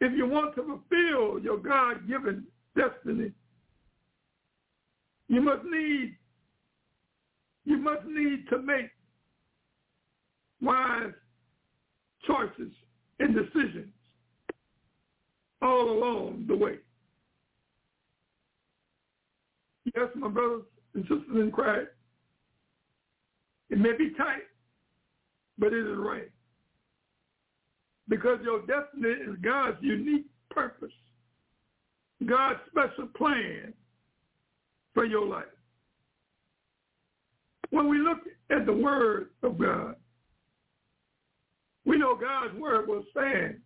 If 0.00 0.12
you 0.16 0.26
want 0.26 0.54
to 0.54 0.62
fulfill 0.62 1.40
your 1.40 1.58
God-given 1.58 2.46
destiny, 2.76 3.32
you 5.28 5.40
must 5.40 5.64
need 5.64 6.16
you 7.64 7.76
must 7.76 8.04
need 8.06 8.48
to 8.50 8.58
make 8.58 8.90
wise 10.60 11.12
choices 12.26 12.72
and 13.18 13.34
decisions 13.34 13.92
all 15.62 15.90
along 15.90 16.44
the 16.48 16.56
way. 16.56 16.76
Yes, 19.94 20.08
my 20.14 20.28
brothers 20.28 20.62
and 20.94 21.02
sisters 21.02 21.22
in 21.34 21.50
Christ, 21.50 21.88
it 23.70 23.78
may 23.78 23.96
be 23.96 24.10
tight, 24.16 24.42
but 25.58 25.72
it 25.72 25.86
is 25.86 25.98
right. 25.98 26.30
Because 28.08 28.38
your 28.42 28.60
destiny 28.60 29.08
is 29.08 29.36
God's 29.42 29.76
unique 29.80 30.26
purpose, 30.50 30.92
God's 32.26 32.58
special 32.70 33.06
plan 33.16 33.72
for 34.92 35.04
your 35.04 35.26
life. 35.26 35.44
When 37.70 37.88
we 37.88 37.98
look 37.98 38.18
at 38.50 38.66
the 38.66 38.72
word 38.72 39.30
of 39.42 39.58
God, 39.58 39.94
we 41.84 41.96
know 41.96 42.16
God's 42.16 42.54
word 42.58 42.88
will 42.88 43.04
stand. 43.10 43.58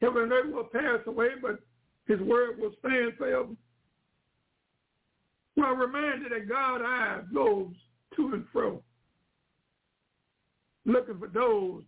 Heaven 0.00 0.22
and 0.22 0.32
earth 0.32 0.52
will 0.52 0.64
pass 0.64 1.00
away, 1.06 1.28
but 1.42 1.60
his 2.06 2.20
word 2.20 2.58
will 2.58 2.72
stand 2.78 3.14
forever. 3.18 3.48
We're 5.56 5.74
reminded 5.74 6.32
that 6.32 6.48
God's 6.48 6.84
eyes 6.86 7.22
goes 7.34 7.72
to 8.16 8.32
and 8.32 8.44
fro, 8.52 8.82
looking 10.86 11.18
for 11.18 11.28
those 11.28 11.82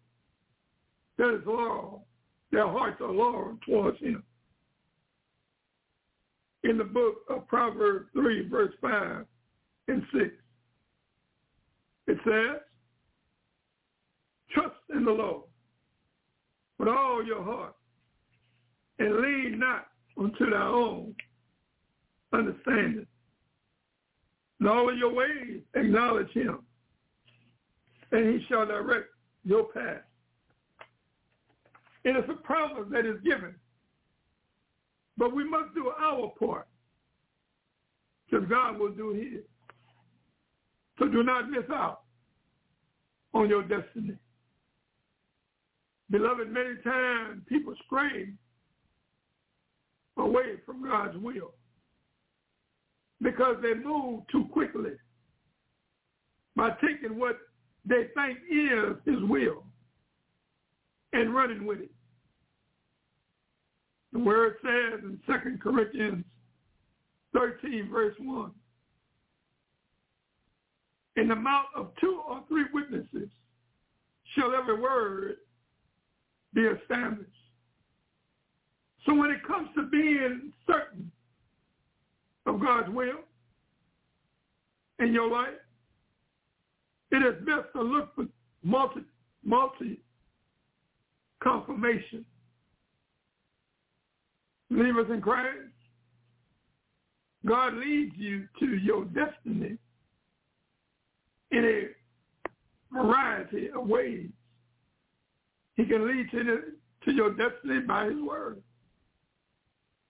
that 1.18 1.34
is 1.34 1.42
loyal, 1.46 2.04
their 2.50 2.68
hearts 2.68 3.00
are 3.00 3.10
loyal 3.10 3.56
towards 3.64 3.98
him. 4.00 4.22
In 6.64 6.78
the 6.78 6.84
book 6.84 7.16
of 7.28 7.48
Proverbs 7.48 8.08
3, 8.12 8.48
verse 8.48 8.72
5 8.80 9.24
and 9.88 10.02
6, 10.12 10.34
it 12.06 12.18
says, 12.24 12.60
trust 14.50 14.74
in 14.94 15.04
the 15.04 15.10
Lord 15.10 15.44
with 16.78 16.88
all 16.88 17.24
your 17.24 17.42
heart 17.42 17.74
and 18.98 19.16
lean 19.16 19.58
not 19.58 19.86
unto 20.18 20.50
thy 20.50 20.62
own 20.62 21.14
understanding. 22.32 23.06
In 24.60 24.66
all 24.66 24.90
of 24.90 24.96
your 24.96 25.12
ways 25.12 25.60
acknowledge 25.74 26.30
him, 26.32 26.58
and 28.12 28.34
he 28.34 28.46
shall 28.46 28.66
direct 28.66 29.08
your 29.44 29.64
path. 29.64 30.02
It 32.04 32.16
is 32.16 32.24
a 32.28 32.34
promise 32.34 32.86
that 32.90 33.06
is 33.06 33.20
given, 33.24 33.54
but 35.16 35.34
we 35.34 35.48
must 35.48 35.74
do 35.74 35.88
our 35.88 36.32
part, 36.38 36.68
because 38.30 38.48
God 38.48 38.78
will 38.78 38.92
do 38.92 39.12
his. 39.12 39.42
So 40.98 41.08
do 41.08 41.22
not 41.22 41.50
miss 41.50 41.64
out 41.70 42.02
on 43.34 43.48
your 43.48 43.62
destiny. 43.62 44.16
Beloved, 46.10 46.50
many 46.50 46.74
times 46.84 47.42
people 47.48 47.74
stray 47.86 48.28
away 50.18 50.56
from 50.66 50.86
God's 50.86 51.16
will 51.16 51.54
because 53.22 53.56
they 53.62 53.74
move 53.74 54.20
too 54.30 54.44
quickly 54.52 54.92
by 56.54 56.70
taking 56.82 57.18
what 57.18 57.38
they 57.84 58.08
think 58.14 58.38
is 58.50 58.96
his 59.06 59.22
will 59.28 59.64
and 61.12 61.34
running 61.34 61.64
with 61.64 61.80
it. 61.80 61.90
The 64.12 64.18
word 64.18 64.56
says 64.62 65.00
in 65.02 65.18
2 65.26 65.58
Corinthians 65.62 66.24
13, 67.32 67.88
verse 67.90 68.14
1, 68.18 68.50
in 71.16 71.28
the 71.28 71.36
mouth 71.36 71.66
of 71.76 71.90
two 72.00 72.22
or 72.28 72.42
three 72.48 72.64
witnesses 72.72 73.28
shall 74.34 74.54
every 74.54 74.80
word 74.80 75.36
be 76.54 76.62
established. 76.62 77.30
So 79.04 79.14
when 79.14 79.30
it 79.30 79.46
comes 79.46 79.68
to 79.76 79.82
being 79.82 80.52
certain 80.66 81.10
of 82.46 82.60
God's 82.60 82.88
will 82.90 83.20
in 85.00 85.12
your 85.12 85.28
life, 85.30 85.48
it 87.10 87.16
is 87.16 87.44
best 87.44 87.66
to 87.74 87.82
look 87.82 88.14
for 88.14 88.26
multi, 88.62 89.02
multi 89.44 90.00
confirmation. 91.42 92.24
Believers 94.70 95.08
in 95.12 95.20
Christ, 95.20 95.58
God 97.44 97.74
leads 97.74 98.14
you 98.16 98.46
to 98.60 98.76
your 98.76 99.04
destiny 99.06 99.76
in 101.52 101.64
a 101.64 102.94
variety 102.94 103.70
of 103.70 103.86
ways. 103.86 104.28
He 105.76 105.84
can 105.84 106.06
lead 106.06 106.30
to, 106.30 106.62
to 107.04 107.12
your 107.12 107.30
destiny 107.34 107.80
by 107.80 108.06
his 108.06 108.20
word. 108.20 108.62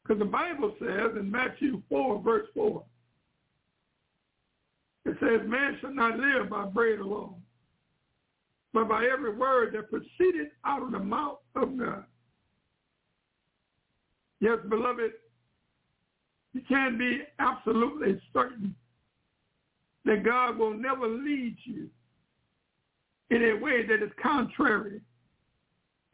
Because 0.02 0.18
the 0.18 0.24
Bible 0.24 0.74
says 0.80 1.12
in 1.18 1.30
Matthew 1.30 1.80
4, 1.88 2.22
verse 2.22 2.48
4, 2.54 2.82
It 5.06 5.16
says, 5.20 5.48
man 5.48 5.78
shall 5.80 5.94
not 5.94 6.18
live 6.18 6.50
by 6.50 6.64
bread 6.66 6.98
alone, 6.98 7.36
but 8.72 8.88
by 8.88 9.06
every 9.12 9.34
word 9.34 9.74
that 9.74 9.90
proceeded 9.90 10.48
out 10.64 10.82
of 10.82 10.90
the 10.90 10.98
mouth 10.98 11.38
of 11.54 11.78
God. 11.78 12.04
Yes, 14.40 14.58
beloved, 14.68 15.12
you 16.52 16.62
can 16.68 16.98
be 16.98 17.20
absolutely 17.38 18.20
certain 18.32 18.74
that 20.04 20.24
God 20.24 20.58
will 20.58 20.74
never 20.74 21.06
lead 21.06 21.56
you 21.64 21.88
in 23.30 23.42
a 23.42 23.62
way 23.62 23.86
that 23.86 24.02
is 24.02 24.10
contrary 24.22 25.00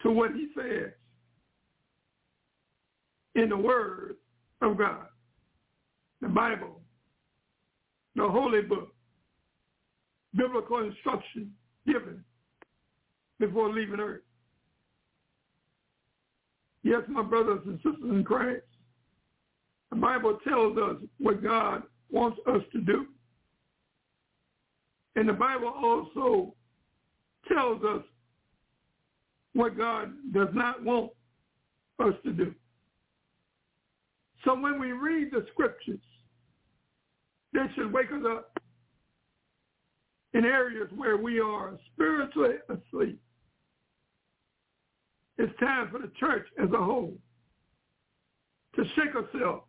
to 0.03 0.11
what 0.11 0.33
he 0.33 0.49
says 0.57 0.93
in 3.35 3.49
the 3.49 3.57
word 3.57 4.17
of 4.63 4.77
God, 4.77 5.07
the 6.21 6.29
Bible, 6.29 6.81
the 8.15 8.29
holy 8.29 8.63
book, 8.63 8.93
biblical 10.37 10.79
instruction 10.79 11.53
given 11.87 12.23
before 13.39 13.73
leaving 13.73 14.01
earth. 14.01 14.23
Yes, 16.83 17.03
my 17.09 17.23
brothers 17.23 17.61
and 17.67 17.77
sisters 17.79 18.11
in 18.11 18.25
Christ, 18.25 18.63
the 19.91 19.97
Bible 19.97 20.39
tells 20.47 20.77
us 20.79 20.97
what 21.19 21.43
God 21.43 21.83
wants 22.11 22.39
us 22.47 22.63
to 22.73 22.81
do. 22.81 23.07
And 25.17 25.29
the 25.29 25.33
Bible 25.33 25.73
also 25.75 26.55
tells 27.53 27.83
us 27.83 28.03
what 29.55 29.77
God 29.77 30.13
does 30.33 30.49
not 30.53 30.85
want 30.85 31.11
us 31.99 32.15
to 32.25 32.33
do. 32.33 32.55
So 34.45 34.55
when 34.55 34.79
we 34.79 34.93
read 34.93 35.31
the 35.33 35.45
scriptures, 35.53 35.99
they 37.53 37.67
should 37.75 37.93
wake 37.93 38.13
us 38.13 38.23
up 38.31 38.61
in 40.35 40.45
areas 40.45 40.89
where 40.95 41.17
we 41.17 41.41
are 41.41 41.79
spiritually 41.93 42.57
asleep. 42.69 43.19
It's 45.39 45.59
time 45.59 45.89
for 45.91 45.99
the 45.99 46.11
church 46.19 46.47
as 46.63 46.69
a 46.73 46.77
whole 46.77 47.15
to 48.77 48.85
shake 48.95 49.13
herself 49.13 49.65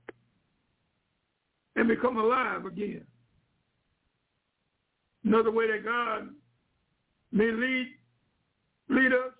and 1.75 1.87
become 1.87 2.17
alive 2.17 2.65
again. 2.65 3.05
Another 5.25 5.51
way 5.51 5.67
that 5.67 5.85
God 5.85 6.29
may 7.31 7.51
lead 7.51 7.87
lead 8.89 9.13
us 9.13 9.33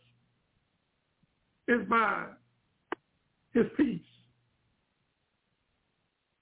is 1.68 1.88
by 1.88 2.26
his 3.54 3.66
peace. 3.78 4.02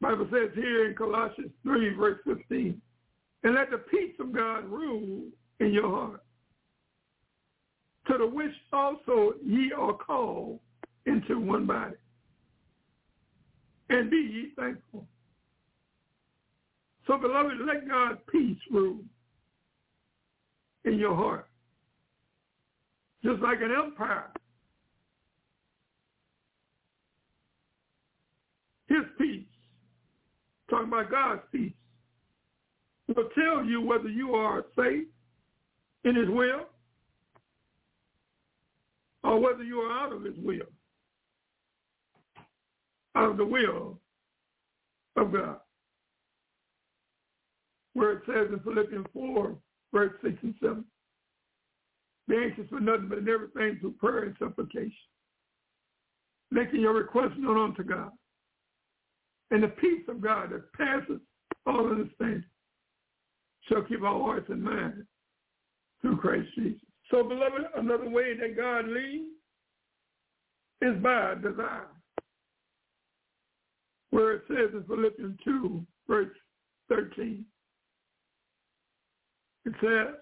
Bible 0.01 0.27
says 0.31 0.49
here 0.53 0.87
in 0.87 0.95
Colossians 0.95 1.51
3, 1.63 1.95
verse 1.95 2.19
15, 2.25 2.79
and 3.43 3.55
let 3.55 3.71
the 3.71 3.77
peace 3.77 4.13
of 4.19 4.33
God 4.33 4.65
rule 4.65 5.23
in 5.59 5.73
your 5.73 5.89
heart, 5.89 6.23
to 8.07 8.17
the 8.17 8.27
which 8.27 8.51
also 8.71 9.33
ye 9.43 9.71
are 9.71 9.93
called 9.93 10.59
into 11.05 11.39
one 11.39 11.65
body. 11.65 11.95
And 13.89 14.11
be 14.11 14.17
ye 14.17 14.51
thankful. 14.55 15.07
So, 17.07 17.17
beloved, 17.17 17.53
let 17.65 17.87
God's 17.87 18.19
peace 18.29 18.57
rule 18.69 18.99
in 20.87 20.97
your 20.97 21.15
heart. 21.15 21.47
Just 23.23 23.41
like 23.41 23.59
an 23.61 23.71
empire. 23.71 24.31
His 28.87 29.03
peace, 29.17 29.45
talking 30.69 30.87
about 30.87 31.11
God's 31.11 31.41
peace, 31.51 31.73
will 33.07 33.29
tell 33.35 33.65
you 33.65 33.81
whether 33.81 34.07
you 34.07 34.33
are 34.33 34.65
safe 34.77 35.07
in 36.03 36.15
his 36.15 36.29
will 36.29 36.67
or 39.23 39.39
whether 39.39 39.63
you 39.63 39.79
are 39.79 39.91
out 39.91 40.13
of 40.13 40.23
his 40.23 40.35
will, 40.37 40.67
out 43.15 43.31
of 43.31 43.37
the 43.37 43.45
will 43.45 43.99
of 45.17 45.33
God 45.33 45.57
where 47.97 48.11
it 48.11 48.21
says 48.27 48.47
in 48.53 48.59
Philippians 48.59 49.07
4, 49.11 49.55
verse 49.97 50.13
6 50.21 50.35
and 50.43 50.53
7, 50.61 50.85
be 52.27 52.35
anxious 52.35 52.69
for 52.69 52.79
nothing 52.79 53.07
but 53.09 53.17
in 53.17 53.29
everything 53.29 53.79
through 53.79 53.93
prayer 53.93 54.25
and 54.25 54.35
supplication, 54.37 54.91
making 56.51 56.81
your 56.81 56.93
request 56.93 57.33
known 57.37 57.71
unto 57.71 57.83
God. 57.83 58.11
And 59.49 59.63
the 59.63 59.69
peace 59.69 60.03
of 60.07 60.21
God 60.21 60.51
that 60.51 60.71
passes 60.73 61.19
all 61.65 61.89
understanding 61.89 62.43
shall 63.67 63.81
keep 63.81 64.03
our 64.03 64.21
hearts 64.21 64.49
and 64.49 64.61
minds 64.61 65.07
through 66.01 66.17
Christ 66.17 66.47
Jesus. 66.53 66.79
So, 67.09 67.23
beloved, 67.23 67.61
another 67.75 68.09
way 68.09 68.37
that 68.37 68.55
God 68.55 68.87
leads 68.87 69.31
is 70.81 71.01
by 71.01 71.35
desire. 71.41 71.87
Where 74.11 74.33
it 74.33 74.43
says 74.47 74.69
in 74.73 74.83
Philippians 74.87 75.39
2, 75.43 75.83
verse 76.07 76.35
13, 76.89 77.45
it 79.67 79.73
says, 79.81 80.15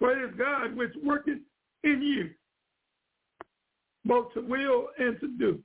For 0.00 0.10
it 0.12 0.30
is 0.30 0.36
God 0.36 0.74
which 0.76 0.92
worketh 1.04 1.38
in 1.84 2.02
you, 2.02 2.30
both 4.04 4.32
to 4.34 4.40
will 4.40 4.88
and 4.98 5.18
to 5.20 5.28
do 5.38 5.60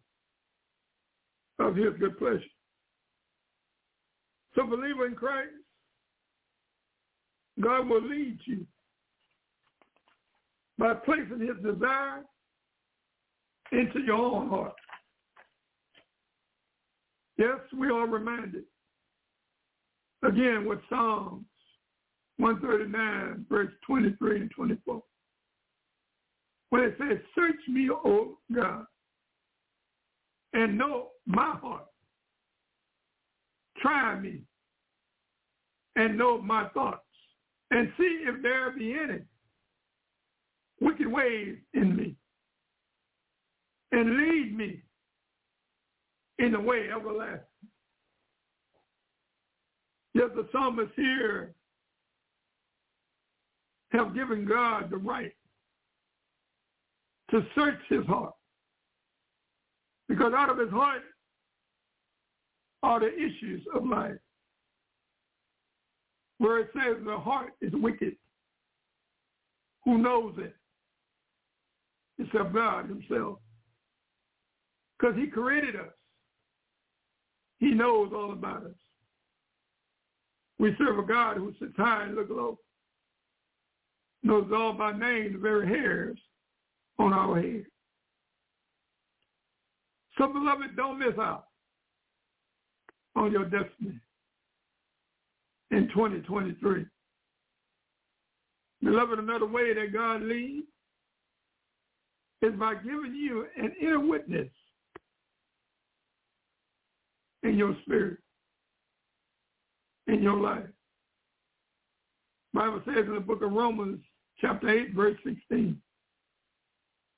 of 1.58 1.76
his 1.76 1.94
good 2.00 2.18
pleasure. 2.20 2.44
So 4.56 4.68
believer 4.68 5.08
in 5.08 5.16
Christ, 5.16 5.54
God 7.60 7.90
will 7.90 8.08
lead 8.08 8.38
you 8.46 8.68
by 10.78 10.94
placing 10.94 11.40
his 11.40 11.58
desire 11.64 12.24
into 13.72 14.02
your 14.02 14.18
own 14.18 14.50
heart. 14.50 14.76
Yes, 17.38 17.58
we 17.78 17.90
are 17.90 18.08
reminded 18.08 18.66
again 20.24 20.66
with 20.66 20.80
Psalms 20.90 21.46
139, 22.38 23.46
verse 23.50 23.72
23 23.86 24.42
and 24.42 24.52
24. 24.52 25.02
When 26.70 26.84
it 26.84 26.96
says, 26.98 27.18
search 27.34 27.56
me, 27.70 27.90
O 27.90 28.38
God, 28.54 28.86
and 30.54 30.78
know 30.78 31.10
my 31.26 31.56
heart. 31.62 31.86
Try 33.82 34.20
me 34.20 34.42
and 35.96 36.18
know 36.18 36.42
my 36.42 36.68
thoughts 36.70 37.02
and 37.72 37.92
see 37.98 38.24
if 38.28 38.42
there 38.42 38.72
be 38.72 38.94
any 38.94 39.20
wicked 40.82 41.08
ways 41.08 41.58
in 41.74 41.96
me 41.96 42.16
and 43.92 44.18
lead 44.18 44.58
me 44.58 44.82
in 46.40 46.52
the 46.52 46.60
way 46.60 46.90
everlasting. 46.94 47.40
Yes, 50.14 50.30
the 50.36 50.48
psalmist 50.52 50.92
here 50.96 51.55
have 53.96 54.16
given 54.16 54.46
God 54.46 54.90
the 54.90 54.98
right 54.98 55.34
to 57.32 57.46
search 57.56 57.80
his 57.90 58.06
heart. 58.06 58.34
Because 60.08 60.34
out 60.34 60.50
of 60.50 60.60
his 60.60 60.70
heart 60.70 61.02
are 62.84 63.00
the 63.00 63.14
issues 63.14 63.64
of 63.74 63.86
life. 63.86 64.18
Where 66.38 66.60
it 66.60 66.70
says 66.74 66.98
the 67.06 67.18
heart 67.18 67.54
is 67.62 67.72
wicked. 67.74 68.16
Who 69.86 69.98
knows 69.98 70.36
it? 70.38 70.56
Except 72.20 72.54
God 72.54 72.90
himself. 72.90 73.40
Because 75.00 75.16
he 75.16 75.28
created 75.28 75.76
us. 75.76 75.94
He 77.60 77.72
knows 77.72 78.12
all 78.14 78.34
about 78.34 78.66
us. 78.66 78.76
We 80.60 80.76
serve 80.78 81.00
a 81.00 81.04
God 81.04 81.38
who 81.38 81.54
sits 81.60 81.76
high 81.78 82.04
and 82.04 82.16
looks 82.16 82.30
low 82.30 82.60
knows 84.26 84.50
all 84.54 84.74
by 84.74 84.92
name 84.92 85.34
the 85.34 85.40
very 85.40 85.68
hairs 85.68 86.18
on 86.98 87.14
our 87.14 87.40
head. 87.40 87.66
So, 90.18 90.28
beloved, 90.28 90.76
don't 90.76 90.98
miss 90.98 91.18
out 91.20 91.46
on 93.16 93.32
your 93.32 93.46
destiny 93.46 94.00
in 95.72 95.88
2023. 95.90 96.86
Beloved, 98.84 99.20
another 99.20 99.46
way 99.46 99.74
that 99.74 99.94
God 99.94 100.22
leads 100.24 100.68
is 102.42 102.54
by 102.54 102.76
giving 102.76 103.14
you 103.16 103.46
an 103.58 103.74
inner 103.80 104.00
witness 104.00 104.50
in 107.44 107.58
your 107.58 107.76
spirit, 107.84 108.18
in 110.08 110.24
your 110.24 110.38
life. 110.38 110.66
Bible 112.54 112.82
says 112.86 113.06
in 113.06 113.16
the 113.16 113.20
book 113.20 113.42
of 113.42 113.52
Romans, 113.52 114.00
chapter 114.40 114.70
8, 114.70 114.94
verse 114.94 115.18
16. 115.24 115.78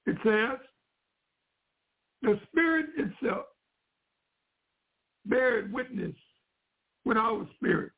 It 0.05 0.17
says, 0.23 0.59
the 2.21 2.39
Spirit 2.47 2.87
itself 2.97 3.45
bears 5.25 5.71
witness 5.71 6.15
with 7.05 7.17
our 7.17 7.47
spirit 7.55 7.91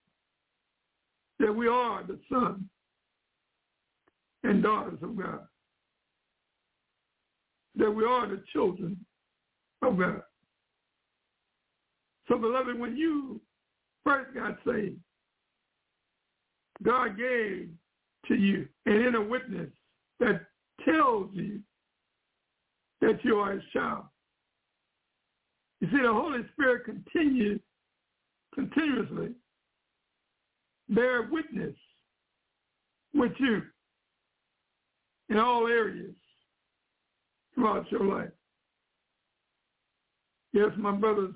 that 1.40 1.54
we 1.54 1.68
are 1.68 2.04
the 2.04 2.20
sons 2.32 2.64
and 4.44 4.62
daughters 4.62 5.00
of 5.02 5.16
God, 5.18 5.48
that 7.76 7.90
we 7.90 8.04
are 8.04 8.28
the 8.28 8.44
children 8.52 8.98
of 9.82 9.98
God. 9.98 10.22
So, 12.28 12.38
beloved, 12.38 12.78
when 12.78 12.96
you 12.96 13.40
first 14.04 14.34
got 14.36 14.58
saved, 14.68 15.00
God 16.84 17.18
gave 17.18 17.70
to 18.28 18.36
you 18.36 18.68
an 18.86 18.94
inner 18.94 19.24
witness 19.24 19.70
that 20.20 20.42
tells 20.86 21.30
you 21.34 21.60
that 23.02 23.24
you 23.24 23.38
are 23.38 23.54
his 23.54 23.64
child. 23.74 24.06
You 25.82 25.88
see, 25.92 26.02
the 26.02 26.14
Holy 26.14 26.42
Spirit 26.54 26.86
continues 26.86 27.62
continuously 28.54 29.30
bear 30.90 31.30
witness 31.32 31.76
with 33.14 33.32
you 33.40 33.62
in 35.30 35.38
all 35.38 35.68
areas 35.68 36.16
throughout 37.54 37.90
your 37.92 38.04
life. 38.04 38.32
Yes, 40.52 40.70
my 40.78 40.92
brothers 40.92 41.36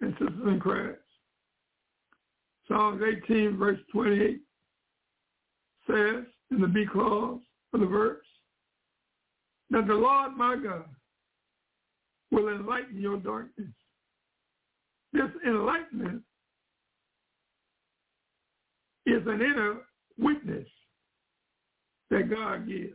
and 0.00 0.12
sisters 0.12 0.42
in 0.46 0.60
Christ. 0.60 0.98
Psalms 2.68 3.02
18, 3.24 3.56
verse 3.56 3.78
28 3.92 4.40
says 5.88 6.24
in 6.50 6.60
the 6.60 6.68
B 6.68 6.84
clause 6.90 7.40
of 7.72 7.80
the 7.80 7.86
verse, 7.86 8.24
that 9.70 9.86
the 9.86 9.94
Lord 9.94 10.36
my 10.36 10.56
God 10.56 10.84
will 12.30 12.48
enlighten 12.48 13.00
your 13.00 13.18
darkness. 13.18 13.68
This 15.12 15.30
enlightenment 15.46 16.22
is 19.06 19.22
an 19.26 19.40
inner 19.40 19.78
witness 20.18 20.68
that 22.10 22.30
God 22.30 22.68
gives. 22.68 22.94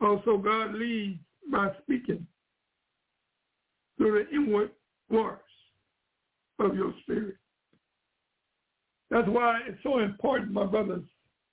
Also, 0.00 0.36
God 0.36 0.74
leads 0.74 1.18
by 1.50 1.70
speaking 1.82 2.26
through 3.96 4.24
the 4.24 4.36
inward 4.36 4.70
force 5.08 5.40
of 6.58 6.74
your 6.74 6.92
spirit. 7.02 7.36
That's 9.16 9.28
why 9.28 9.60
it's 9.66 9.82
so 9.82 10.00
important, 10.00 10.52
my 10.52 10.66
brothers 10.66 11.02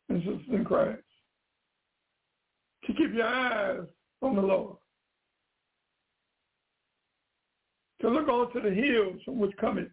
and 0.09 0.19
sisters 0.19 0.41
in 0.51 0.65
Christ, 0.65 0.99
to 2.83 2.93
keep 2.93 3.13
your 3.13 3.25
eyes 3.25 3.87
on 4.21 4.35
the 4.35 4.41
Lord. 4.41 4.75
To 8.01 8.09
look 8.09 8.27
onto 8.27 8.61
the 8.61 8.69
hills 8.69 9.21
from 9.23 9.39
which 9.39 9.55
cometh 9.61 9.87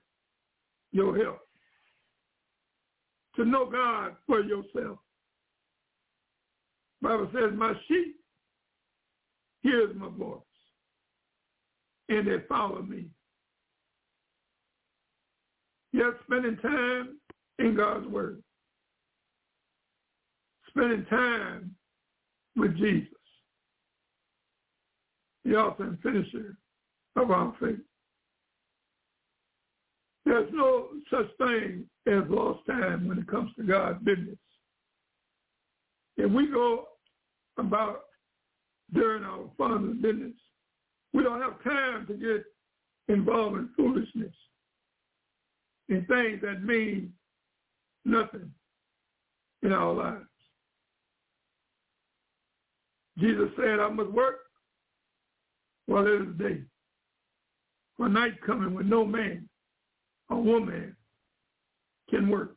your 0.90 1.16
help. 1.16 1.38
To 3.36 3.44
know 3.44 3.70
God 3.70 4.16
for 4.26 4.40
yourself. 4.42 4.98
Bible 7.00 7.30
says, 7.32 7.52
my 7.54 7.74
sheep 7.86 8.16
hears 9.62 9.94
my 9.94 10.08
voice, 10.08 10.40
and 12.08 12.26
they 12.26 12.38
follow 12.48 12.82
me. 12.82 13.04
Yes, 15.92 16.14
spending 16.26 16.56
time 16.56 17.19
in 17.60 17.76
God's 17.76 18.06
word. 18.08 18.42
Spending 20.68 21.04
time 21.06 21.74
with 22.56 22.76
Jesus, 22.76 23.08
the 25.44 25.56
author 25.56 25.84
and 25.84 26.00
finisher 26.00 26.56
of 27.16 27.30
our 27.30 27.54
faith. 27.60 27.78
There's 30.24 30.50
no 30.52 30.88
such 31.10 31.26
thing 31.38 31.84
as 32.06 32.22
lost 32.28 32.66
time 32.66 33.08
when 33.08 33.18
it 33.18 33.26
comes 33.26 33.50
to 33.56 33.64
God's 33.64 34.02
business. 34.04 34.38
If 36.16 36.30
we 36.30 36.46
go 36.46 36.86
about 37.58 38.02
during 38.92 39.24
our 39.24 39.50
Father's 39.58 39.96
business, 39.96 40.34
we 41.12 41.22
don't 41.22 41.40
have 41.40 41.62
time 41.64 42.06
to 42.06 42.14
get 42.14 42.44
involved 43.08 43.56
in 43.56 43.70
foolishness, 43.76 44.34
in 45.88 46.04
things 46.06 46.40
that 46.42 46.62
mean 46.62 47.12
nothing 48.04 48.50
in 49.62 49.72
our 49.72 49.92
lives. 49.92 50.24
Jesus 53.18 53.50
said, 53.56 53.80
I 53.80 53.88
must 53.88 54.10
work 54.10 54.38
while 55.86 56.06
it 56.06 56.22
is 56.22 56.38
day. 56.38 56.60
For 57.96 58.08
night 58.08 58.40
coming 58.46 58.74
when 58.74 58.88
no 58.88 59.04
man 59.04 59.48
or 60.30 60.40
woman 60.42 60.96
can 62.08 62.28
work. 62.28 62.56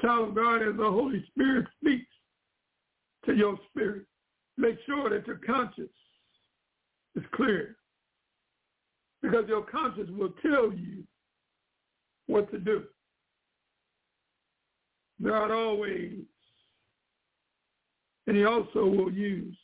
Child 0.00 0.28
of 0.28 0.34
God, 0.34 0.62
as 0.62 0.76
the 0.76 0.84
Holy 0.84 1.24
Spirit 1.28 1.66
speaks 1.80 2.06
to 3.26 3.34
your 3.34 3.58
spirit, 3.70 4.04
make 4.56 4.76
sure 4.86 5.10
that 5.10 5.26
your 5.26 5.38
conscience 5.38 5.88
is 7.16 7.24
clear. 7.34 7.76
Because 9.22 9.44
your 9.48 9.62
conscience 9.62 10.10
will 10.16 10.34
tell 10.42 10.72
you 10.72 11.02
what 12.26 12.50
to 12.52 12.58
do. 12.58 12.84
God 15.22 15.50
always, 15.50 16.20
and 18.26 18.36
he 18.36 18.44
also 18.44 18.86
will 18.86 19.12
use 19.12 19.56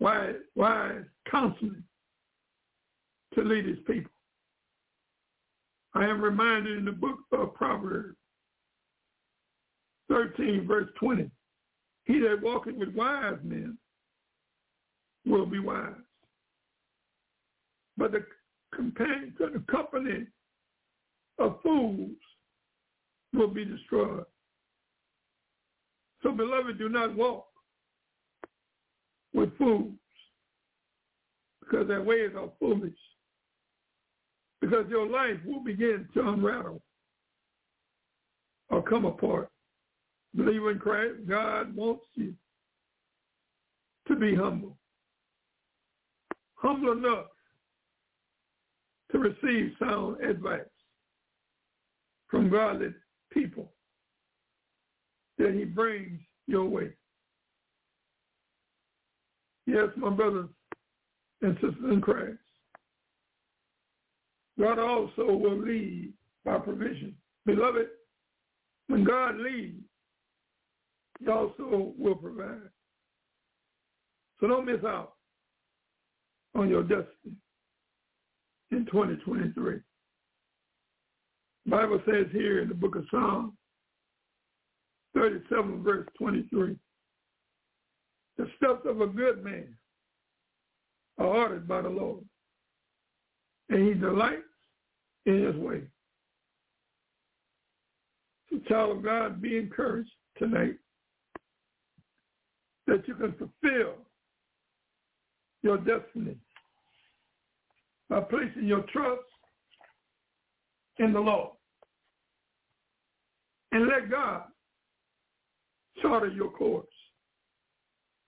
wise, 0.00 0.36
wise 0.54 1.04
counseling 1.30 1.82
to 3.34 3.42
lead 3.42 3.66
his 3.66 3.78
people. 3.86 4.10
I 5.94 6.04
am 6.04 6.20
reminded 6.20 6.78
in 6.78 6.84
the 6.84 6.92
book 6.92 7.18
of 7.32 7.54
Proverbs 7.54 8.16
13, 10.08 10.66
verse 10.66 10.88
20, 10.98 11.30
he 12.04 12.20
that 12.20 12.40
walketh 12.40 12.76
with 12.76 12.94
wise 12.94 13.38
men 13.42 13.76
will 15.26 15.46
be 15.46 15.58
wise. 15.58 15.92
But 17.96 18.12
the 18.12 18.24
companion, 18.74 19.34
the 19.38 19.62
company 19.70 20.26
of 21.38 21.60
fools 21.62 22.16
will 23.34 23.48
be 23.48 23.64
destroyed. 23.64 24.24
So, 26.22 26.32
beloved, 26.32 26.78
do 26.78 26.88
not 26.88 27.14
walk 27.14 27.46
with 29.32 29.56
fools 29.56 29.92
because 31.60 31.86
their 31.86 32.02
ways 32.02 32.30
are 32.36 32.50
foolish. 32.58 32.92
Because 34.60 34.86
your 34.88 35.08
life 35.08 35.36
will 35.46 35.62
begin 35.62 36.08
to 36.14 36.28
unravel 36.28 36.82
or 38.70 38.82
come 38.82 39.04
apart. 39.04 39.48
Believe 40.34 40.66
in 40.66 40.78
Christ. 40.78 41.14
God 41.28 41.74
wants 41.74 42.04
you 42.14 42.34
to 44.08 44.16
be 44.16 44.34
humble. 44.34 44.76
Humble 46.56 46.92
enough 46.92 47.26
to 49.12 49.18
receive 49.18 49.72
sound 49.78 50.20
advice 50.22 50.60
from 52.28 52.50
godly 52.50 52.88
people 53.38 53.72
that 55.38 55.54
he 55.54 55.64
brings 55.64 56.20
your 56.46 56.64
way. 56.64 56.90
Yes, 59.66 59.88
my 59.96 60.10
brothers 60.10 60.48
and 61.42 61.54
sisters 61.54 61.92
in 61.92 62.00
Christ. 62.00 62.38
God 64.58 64.78
also 64.78 65.24
will 65.24 65.58
lead 65.58 66.12
by 66.44 66.58
provision. 66.58 67.14
Beloved, 67.46 67.86
when 68.88 69.04
God 69.04 69.36
leads, 69.36 69.84
he 71.20 71.28
also 71.28 71.94
will 71.96 72.16
provide. 72.16 72.70
So 74.40 74.48
don't 74.48 74.66
miss 74.66 74.82
out 74.84 75.12
on 76.54 76.68
your 76.68 76.82
destiny 76.82 77.36
in 78.70 78.86
2023. 78.86 79.80
Bible 81.68 82.00
says 82.06 82.26
here 82.32 82.60
in 82.60 82.68
the 82.68 82.74
book 82.74 82.96
of 82.96 83.04
Psalms, 83.10 83.52
37 85.14 85.82
verse 85.82 86.06
23, 86.18 86.76
the 88.38 88.46
steps 88.56 88.86
of 88.86 89.00
a 89.00 89.06
good 89.06 89.44
man 89.44 89.76
are 91.18 91.26
ordered 91.26 91.68
by 91.68 91.82
the 91.82 91.88
Lord, 91.88 92.24
and 93.68 93.86
he 93.86 93.94
delights 93.94 94.42
in 95.26 95.44
his 95.44 95.56
way. 95.56 95.82
So 98.50 98.60
child 98.68 98.96
of 98.96 99.04
God, 99.04 99.42
be 99.42 99.58
encouraged 99.58 100.10
tonight 100.38 100.76
that 102.86 103.06
you 103.06 103.14
can 103.14 103.32
fulfill 103.34 103.94
your 105.62 105.76
destiny 105.78 106.36
by 108.08 108.20
placing 108.20 108.66
your 108.66 108.84
trust 108.92 109.20
in 110.98 111.12
the 111.12 111.20
Lord. 111.20 111.57
And 113.72 113.86
let 113.86 114.10
God 114.10 114.44
charter 116.00 116.28
your 116.28 116.50
course 116.50 116.86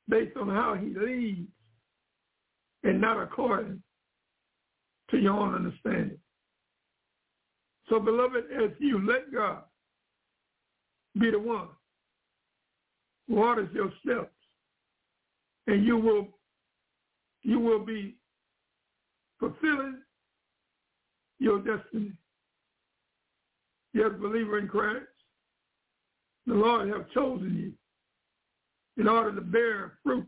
based 0.09 0.37
on 0.37 0.49
how 0.49 0.75
he 0.75 0.95
leads 0.95 1.49
and 2.83 3.01
not 3.01 3.23
according 3.23 3.83
to 5.11 5.19
your 5.19 5.33
own 5.33 5.55
understanding. 5.55 6.19
So, 7.89 7.99
beloved, 7.99 8.45
as 8.53 8.71
you 8.79 9.05
let 9.07 9.33
God 9.33 9.63
be 11.19 11.31
the 11.31 11.39
one 11.39 11.69
who 13.27 13.39
orders 13.39 13.69
your 13.75 13.93
steps, 14.03 14.33
and 15.67 15.85
you 15.85 15.97
will 15.97 16.29
you 17.43 17.59
will 17.59 17.85
be 17.85 18.17
fulfilling 19.39 19.99
your 21.39 21.59
destiny. 21.59 22.13
Yes, 23.93 24.11
believer 24.21 24.59
in 24.59 24.69
Christ, 24.69 25.07
the 26.47 26.55
Lord 26.55 26.89
have 26.89 27.11
chosen 27.11 27.57
you 27.57 27.73
in 29.03 29.09
order 29.09 29.35
to 29.35 29.41
bear 29.41 29.99
fruit 30.03 30.27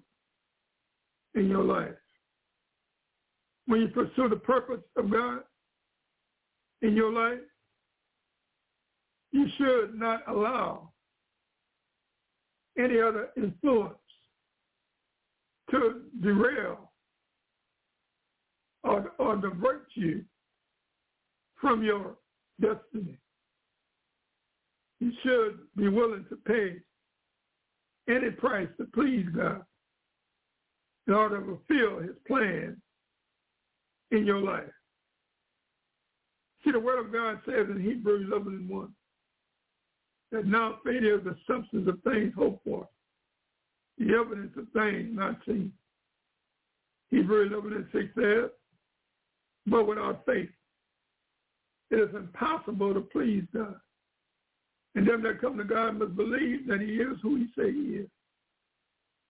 in 1.35 1.49
your 1.49 1.65
life. 1.65 1.95
When 3.67 3.81
you 3.81 3.89
pursue 3.89 4.29
the 4.29 4.37
purpose 4.37 4.83
of 4.97 5.11
God 5.11 5.41
in 6.83 6.95
your 6.95 7.13
life, 7.13 7.41
you 9.33 9.47
should 9.57 9.95
not 9.95 10.23
allow 10.29 10.91
any 12.79 13.01
other 13.01 13.29
influence 13.37 13.95
to 15.71 16.03
derail 16.23 16.91
or, 18.85 19.13
or 19.19 19.37
divert 19.37 19.87
you 19.95 20.25
from 21.61 21.83
your 21.83 22.17
destiny. 22.61 23.19
You 25.03 25.11
should 25.25 25.59
be 25.77 25.89
willing 25.89 26.25
to 26.29 26.37
pay 26.37 26.77
any 28.09 28.31
price 28.31 28.69
to 28.79 28.85
please 28.95 29.27
God 29.35 29.65
in 31.09 31.13
order 31.13 31.41
to 31.41 31.59
fulfill 31.67 31.99
his 31.99 32.15
plan 32.25 32.81
in 34.13 34.25
your 34.25 34.41
life. 34.41 34.71
See, 36.63 36.71
the 36.71 36.79
word 36.79 37.05
of 37.05 37.13
God 37.13 37.41
says 37.45 37.67
in 37.69 37.83
Hebrews 37.83 38.31
11 38.31 38.53
and 38.55 38.69
1 38.69 38.95
that 40.31 40.47
now 40.47 40.79
faith 40.85 41.03
is 41.03 41.25
the 41.25 41.35
substance 41.49 41.89
of 41.89 42.01
things 42.05 42.33
hoped 42.37 42.63
for, 42.63 42.87
the 43.99 44.15
evidence 44.15 44.53
of 44.57 44.69
things 44.73 45.09
not 45.11 45.37
seen. 45.45 45.73
Hebrews 47.11 47.51
11 47.53 47.73
and 47.73 47.87
6 47.93 48.05
says, 48.15 48.51
but 49.67 49.89
without 49.89 50.25
faith, 50.27 50.51
it 51.91 51.99
is 51.99 52.15
impossible 52.15 52.95
to 52.95 53.01
please 53.01 53.43
God. 53.53 53.81
And 54.95 55.09
them 55.09 55.23
that 55.23 55.41
come 55.41 55.57
to 55.57 55.65
God 55.65 55.99
must 55.99 56.17
believe 56.17 56.67
that 56.69 56.81
he 56.81 56.95
is 56.97 57.17
who 57.23 57.37
he 57.37 57.47
say 57.57 57.73
he 57.73 58.03
is. 58.03 58.09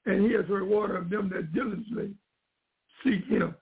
And 0.07 0.22
he 0.22 0.29
is 0.29 0.48
a 0.48 0.53
rewarder 0.53 0.96
of 0.96 1.11
them 1.11 1.31
that 1.33 1.53
diligently 1.53 2.14
seek 3.05 3.25
him. 3.27 3.55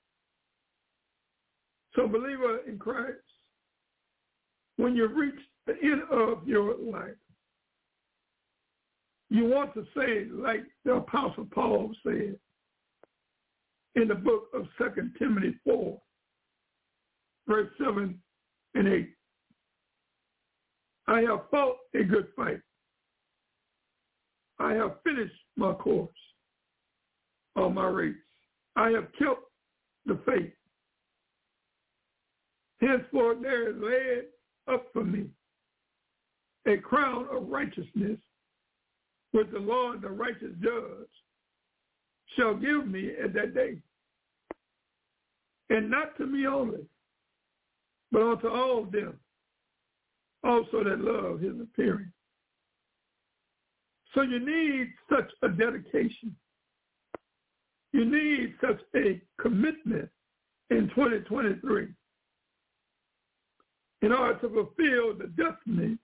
So 1.94 2.06
believer 2.06 2.60
in 2.66 2.78
Christ, 2.78 3.18
when 4.76 4.96
you 4.96 5.08
reach 5.08 5.34
the 5.66 5.74
end 5.82 6.02
of 6.10 6.46
your 6.46 6.76
life, 6.78 7.16
you 9.28 9.44
want 9.46 9.74
to 9.74 9.84
say, 9.96 10.26
like 10.32 10.64
the 10.84 10.94
Apostle 10.94 11.46
Paul 11.52 11.92
said 12.02 12.36
in 13.94 14.08
the 14.08 14.14
book 14.14 14.44
of 14.54 14.66
Second 14.80 15.12
Timothy 15.18 15.54
4, 15.64 16.00
verse 17.46 17.68
7 17.78 18.18
and 18.74 18.88
8. 18.88 19.10
I 21.10 21.22
have 21.22 21.40
fought 21.50 21.76
a 21.92 22.04
good 22.04 22.28
fight. 22.36 22.60
I 24.60 24.74
have 24.74 25.02
finished 25.02 25.34
my 25.56 25.72
course 25.72 26.08
or 27.56 27.68
my 27.68 27.88
race. 27.88 28.14
I 28.76 28.90
have 28.90 29.08
kept 29.18 29.42
the 30.06 30.20
faith. 30.24 30.52
Henceforth 32.80 33.42
there 33.42 33.70
is 33.70 33.76
laid 33.82 34.24
up 34.72 34.86
for 34.92 35.02
me 35.02 35.26
a 36.66 36.76
crown 36.76 37.26
of 37.32 37.48
righteousness 37.48 38.18
which 39.32 39.50
the 39.52 39.58
Lord, 39.58 40.02
the 40.02 40.10
righteous 40.10 40.54
judge, 40.62 41.08
shall 42.36 42.54
give 42.54 42.86
me 42.86 43.10
at 43.22 43.34
that 43.34 43.52
day. 43.52 43.78
And 45.70 45.90
not 45.90 46.16
to 46.18 46.26
me 46.26 46.46
only, 46.46 46.86
but 48.12 48.22
unto 48.22 48.48
all 48.48 48.84
them 48.84 49.18
also 50.44 50.84
that 50.84 51.00
love 51.00 51.40
his 51.40 51.54
appearing. 51.60 52.12
So 54.14 54.22
you 54.22 54.40
need 54.40 54.92
such 55.08 55.30
a 55.42 55.48
dedication. 55.48 56.34
You 57.92 58.04
need 58.04 58.54
such 58.60 58.80
a 58.96 59.20
commitment 59.40 60.08
in 60.70 60.88
2023 60.90 61.88
in 64.02 64.12
order 64.12 64.34
to 64.34 64.48
fulfill 64.48 65.14
the 65.14 65.30
destiny 65.36 65.98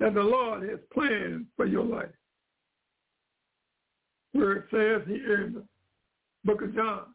that 0.00 0.14
the 0.14 0.22
Lord 0.22 0.68
has 0.68 0.78
planned 0.92 1.46
for 1.56 1.66
your 1.66 1.84
life. 1.84 2.08
Where 4.32 4.52
it 4.52 4.64
says 4.70 5.02
here 5.06 5.42
in 5.42 5.54
the 5.54 5.64
book 6.44 6.62
of 6.62 6.74
John, 6.74 7.14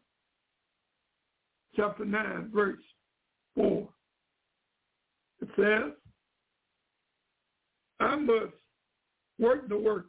chapter 1.76 2.04
9, 2.04 2.50
verse 2.54 2.78
4. 3.54 3.88
Says, 5.56 5.92
I 7.98 8.16
must 8.16 8.52
work 9.38 9.68
the 9.68 9.78
works 9.78 10.08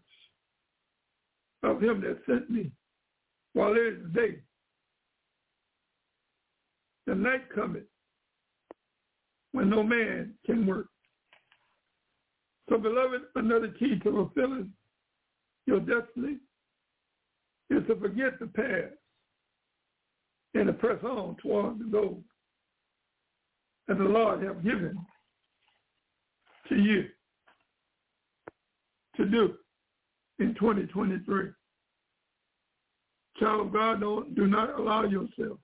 of 1.63 1.82
him 1.82 2.01
that 2.01 2.21
sent 2.25 2.49
me 2.49 2.71
while 3.54 3.73
it 3.73 3.80
is 3.80 4.13
day. 4.13 4.39
The 7.08 7.15
night 7.15 7.43
cometh 7.54 7.84
when 9.51 9.69
no 9.69 9.84
man 9.84 10.34
can 10.45 10.65
work. 10.65 10.88
So 12.69 12.77
beloved, 12.77 13.21
another 13.36 13.67
key 13.67 13.99
to 13.99 14.12
fulfilling 14.12 14.71
your 15.65 15.80
destiny 15.80 16.38
is 17.69 17.86
to 17.88 17.95
forget 17.99 18.39
the 18.39 18.47
past 18.47 18.95
and 20.54 20.67
to 20.67 20.73
press 20.73 21.04
on 21.04 21.36
toward 21.41 21.80
the 21.80 21.86
goal 21.86 22.23
that 23.88 23.97
the 23.97 24.04
Lord 24.04 24.41
have 24.43 24.63
given 24.63 24.97
to 26.71 26.77
you 26.77 27.05
to 29.17 29.25
do 29.25 29.55
in 30.39 30.55
2023. 30.55 31.49
Child 33.39 33.67
of 33.67 33.73
God, 33.73 34.01
don't, 34.01 34.36
do 34.36 34.47
not 34.47 34.79
allow 34.79 35.03
yourself 35.03 35.57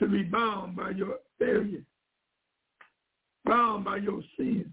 to 0.00 0.08
be 0.08 0.22
bound 0.22 0.74
by 0.76 0.90
your 0.90 1.16
failure, 1.38 1.84
bound 3.44 3.84
by 3.84 3.98
your 3.98 4.20
sin 4.36 4.72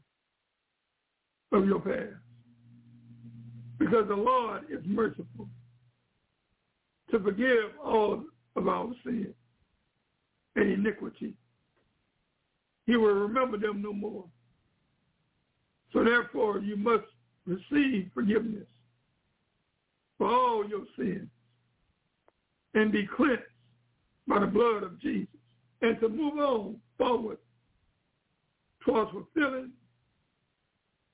of 1.52 1.66
your 1.66 1.80
past. 1.80 2.16
Because 3.78 4.08
the 4.08 4.16
Lord 4.16 4.64
is 4.70 4.82
merciful 4.86 5.48
to 7.12 7.20
forgive 7.20 7.72
all 7.84 8.24
of 8.56 8.68
our 8.68 8.90
sin 9.04 9.34
and 10.56 10.72
iniquity 10.72 11.36
he 12.86 12.98
will 12.98 13.14
remember 13.14 13.58
them 13.58 13.82
no 13.82 13.94
more. 13.94 14.26
So 15.94 16.04
therefore, 16.04 16.60
you 16.60 16.78
must 16.78 17.04
receive 17.46 18.10
forgiveness 18.14 18.68
for 20.18 20.28
all 20.28 20.68
your 20.68 20.86
sins 20.98 21.28
and 22.74 22.92
be 22.92 23.08
cleansed 23.16 23.42
by 24.28 24.40
the 24.40 24.46
blood 24.46 24.84
of 24.84 25.00
Jesus 25.02 25.28
and 25.82 26.00
to 26.00 26.08
move 26.08 26.38
on 26.38 26.76
forward 26.98 27.38
towards 28.86 29.12
fulfilling 29.12 29.72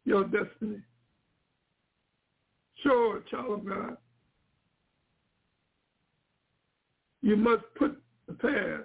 your 0.06 0.24
destiny. 0.26 0.82
Sure, 2.84 3.24
child 3.32 3.60
of 3.60 3.66
God, 3.66 3.98
you 7.22 7.36
must 7.36 7.64
put 7.76 8.00
the 8.28 8.34
past 8.34 8.84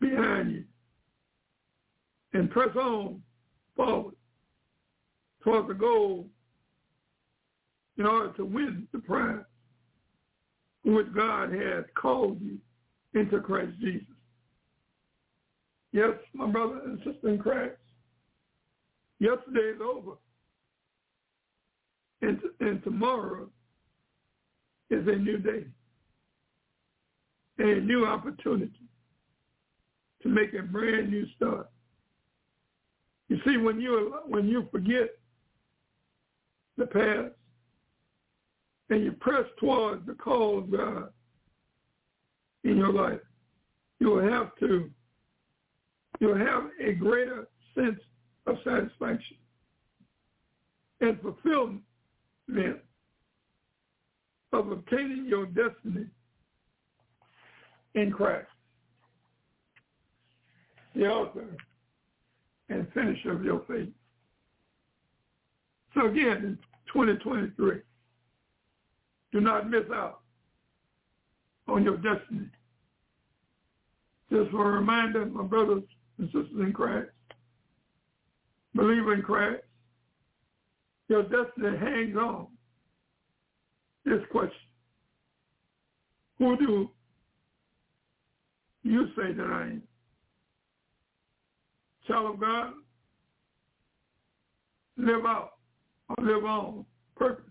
behind 0.00 0.52
you 0.52 0.64
and 2.32 2.50
press 2.50 2.74
on 2.76 3.22
forward 3.76 4.14
towards 5.42 5.68
the 5.68 5.74
goal 5.74 6.26
in 7.96 8.06
order 8.06 8.32
to 8.34 8.44
win 8.44 8.86
the 8.92 8.98
prize 8.98 9.44
which 10.84 11.12
God 11.14 11.52
has 11.52 11.84
called 12.00 12.40
you 12.40 12.58
into 13.14 13.40
Christ 13.40 13.72
Jesus. 13.80 14.06
Yes, 15.92 16.12
my 16.34 16.46
brother 16.46 16.80
and 16.84 16.98
sister 16.98 17.28
in 17.28 17.38
Christ, 17.38 17.76
yesterday 19.18 19.74
is 19.74 19.80
over. 19.82 20.12
And, 22.20 22.40
and 22.60 22.82
tomorrow 22.82 23.48
is 24.90 25.06
a 25.06 25.16
new 25.16 25.38
day, 25.38 25.64
and 27.58 27.68
a 27.68 27.80
new 27.80 28.06
opportunity 28.06 28.72
to 30.22 30.28
make 30.28 30.52
a 30.54 30.62
brand 30.62 31.10
new 31.10 31.26
start. 31.36 31.68
You 33.28 33.38
see, 33.46 33.56
when 33.58 33.80
you 33.80 34.16
when 34.26 34.48
you 34.48 34.66
forget 34.72 35.17
the 36.78 36.86
past 36.86 37.34
and 38.90 39.04
you 39.04 39.12
press 39.12 39.44
towards 39.60 40.06
the 40.06 40.14
call 40.14 40.58
of 40.58 40.70
God 40.70 41.10
in 42.64 42.76
your 42.78 42.92
life, 42.92 43.20
you 44.00 44.08
will 44.08 44.30
have 44.30 44.50
to 44.60 44.90
you'll 46.20 46.38
have 46.38 46.64
a 46.82 46.92
greater 46.92 47.46
sense 47.74 48.00
of 48.46 48.56
satisfaction 48.64 49.36
and 51.00 51.20
fulfillment 51.20 51.82
of 54.52 54.72
obtaining 54.72 55.26
your 55.26 55.46
destiny 55.46 56.06
in 57.94 58.10
Christ, 58.10 58.48
the 60.94 61.06
author 61.06 61.56
and 62.68 62.86
finisher 62.92 63.32
of 63.32 63.44
your 63.44 63.62
faith. 63.68 63.88
So 65.94 66.06
again, 66.06 66.44
in 66.44 66.58
2023, 66.92 67.80
do 69.32 69.40
not 69.40 69.68
miss 69.70 69.84
out 69.92 70.20
on 71.68 71.84
your 71.84 71.96
destiny. 71.96 72.48
Just 74.30 74.50
for 74.50 74.68
a 74.68 74.72
reminder, 74.78 75.26
my 75.26 75.42
brothers 75.42 75.82
and 76.18 76.26
sisters 76.28 76.60
in 76.60 76.72
Christ, 76.72 77.10
believer 78.74 79.14
in 79.14 79.22
Christ, 79.22 79.62
your 81.08 81.22
destiny 81.22 81.76
hangs 81.78 82.16
on 82.16 82.48
this 84.04 84.20
question. 84.30 84.52
Who 86.38 86.56
do 86.56 86.90
you 88.82 89.08
say 89.16 89.32
that 89.32 89.46
I 89.46 89.62
am? 89.62 89.82
Child 92.06 92.34
of 92.34 92.40
God, 92.40 92.72
live 94.96 95.24
out 95.26 95.57
or 96.08 96.24
live 96.24 96.44
on 96.44 96.84
purpose, 97.16 97.44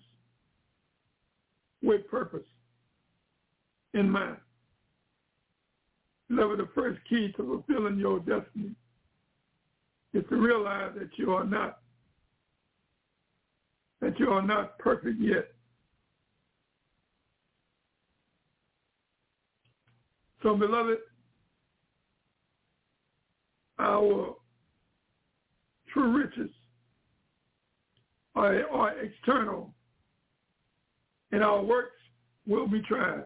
with 1.81 2.07
purpose 2.09 2.45
in 3.93 4.09
mind. 4.09 4.37
Never 6.29 6.55
the 6.55 6.67
first 6.75 6.99
key 7.09 7.31
to 7.37 7.63
fulfilling 7.67 7.97
your 7.97 8.19
destiny 8.19 8.71
is 10.13 10.23
to 10.29 10.35
realize 10.35 10.91
that 10.97 11.09
you 11.17 11.33
are 11.33 11.45
not 11.45 11.79
that 14.01 14.19
you 14.19 14.29
are 14.29 14.43
not 14.43 14.77
perfect 14.77 15.19
yet. 15.19 15.47
So, 20.43 20.55
beloved, 20.55 20.99
our 23.79 24.35
true 25.91 26.17
riches 26.17 26.51
are, 28.37 28.69
are 28.69 28.99
external, 28.99 29.73
and 31.31 31.43
our 31.43 31.63
works 31.63 31.99
will 32.45 32.67
be 32.67 32.81
tried. 32.81 33.23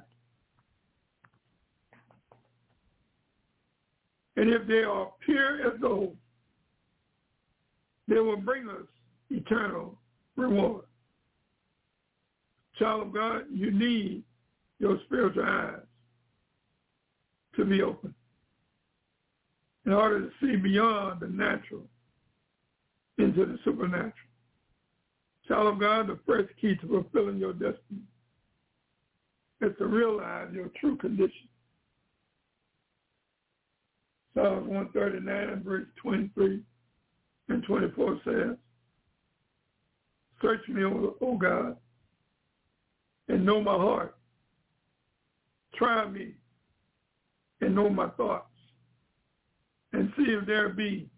And 4.38 4.50
if 4.50 4.66
they 4.68 4.84
are 4.84 5.12
pure 5.26 5.68
as 5.68 5.80
gold, 5.82 6.16
they 8.08 8.20
will 8.20 8.38
bring 8.38 8.70
us 8.70 8.88
eternal 9.30 9.98
reward. 10.38 10.86
Child 12.80 13.08
of 13.08 13.14
God, 13.14 13.44
you 13.52 13.72
need 13.72 14.24
your 14.80 14.98
spiritual 15.06 15.44
eyes 15.46 15.76
to 17.58 17.66
be 17.66 17.82
open 17.82 18.16
in 19.86 19.92
order 19.92 20.22
to 20.22 20.32
see 20.40 20.56
beyond 20.56 21.20
the 21.20 21.28
natural 21.28 21.84
into 23.18 23.46
the 23.46 23.60
supernatural. 23.64 24.31
Child 25.52 25.68
of 25.68 25.80
God, 25.82 26.08
the 26.08 26.18
first 26.26 26.50
key 26.62 26.78
to 26.78 26.88
fulfilling 26.88 27.38
your 27.38 27.52
destiny 27.52 28.00
is 29.60 29.72
to 29.80 29.86
realize 29.86 30.48
your 30.54 30.70
true 30.80 30.96
condition. 30.96 31.50
Psalms 34.34 34.66
139, 34.66 35.62
verse 35.66 35.88
23 36.02 36.62
and 37.50 37.64
24 37.64 38.22
says, 38.24 38.58
Search 40.42 40.66
me, 40.70 40.86
O, 40.86 41.18
o 41.20 41.38
God, 41.38 41.76
and 43.28 43.46
know 43.46 43.60
my 43.60 43.76
heart. 43.76 44.16
Try 45.76 46.10
me 46.10 46.32
and 47.60 47.76
know 47.76 47.90
my 47.90 48.08
thoughts, 48.12 48.46
and 49.92 50.14
see 50.16 50.32
if 50.32 50.46
there 50.46 50.70
be 50.70 51.10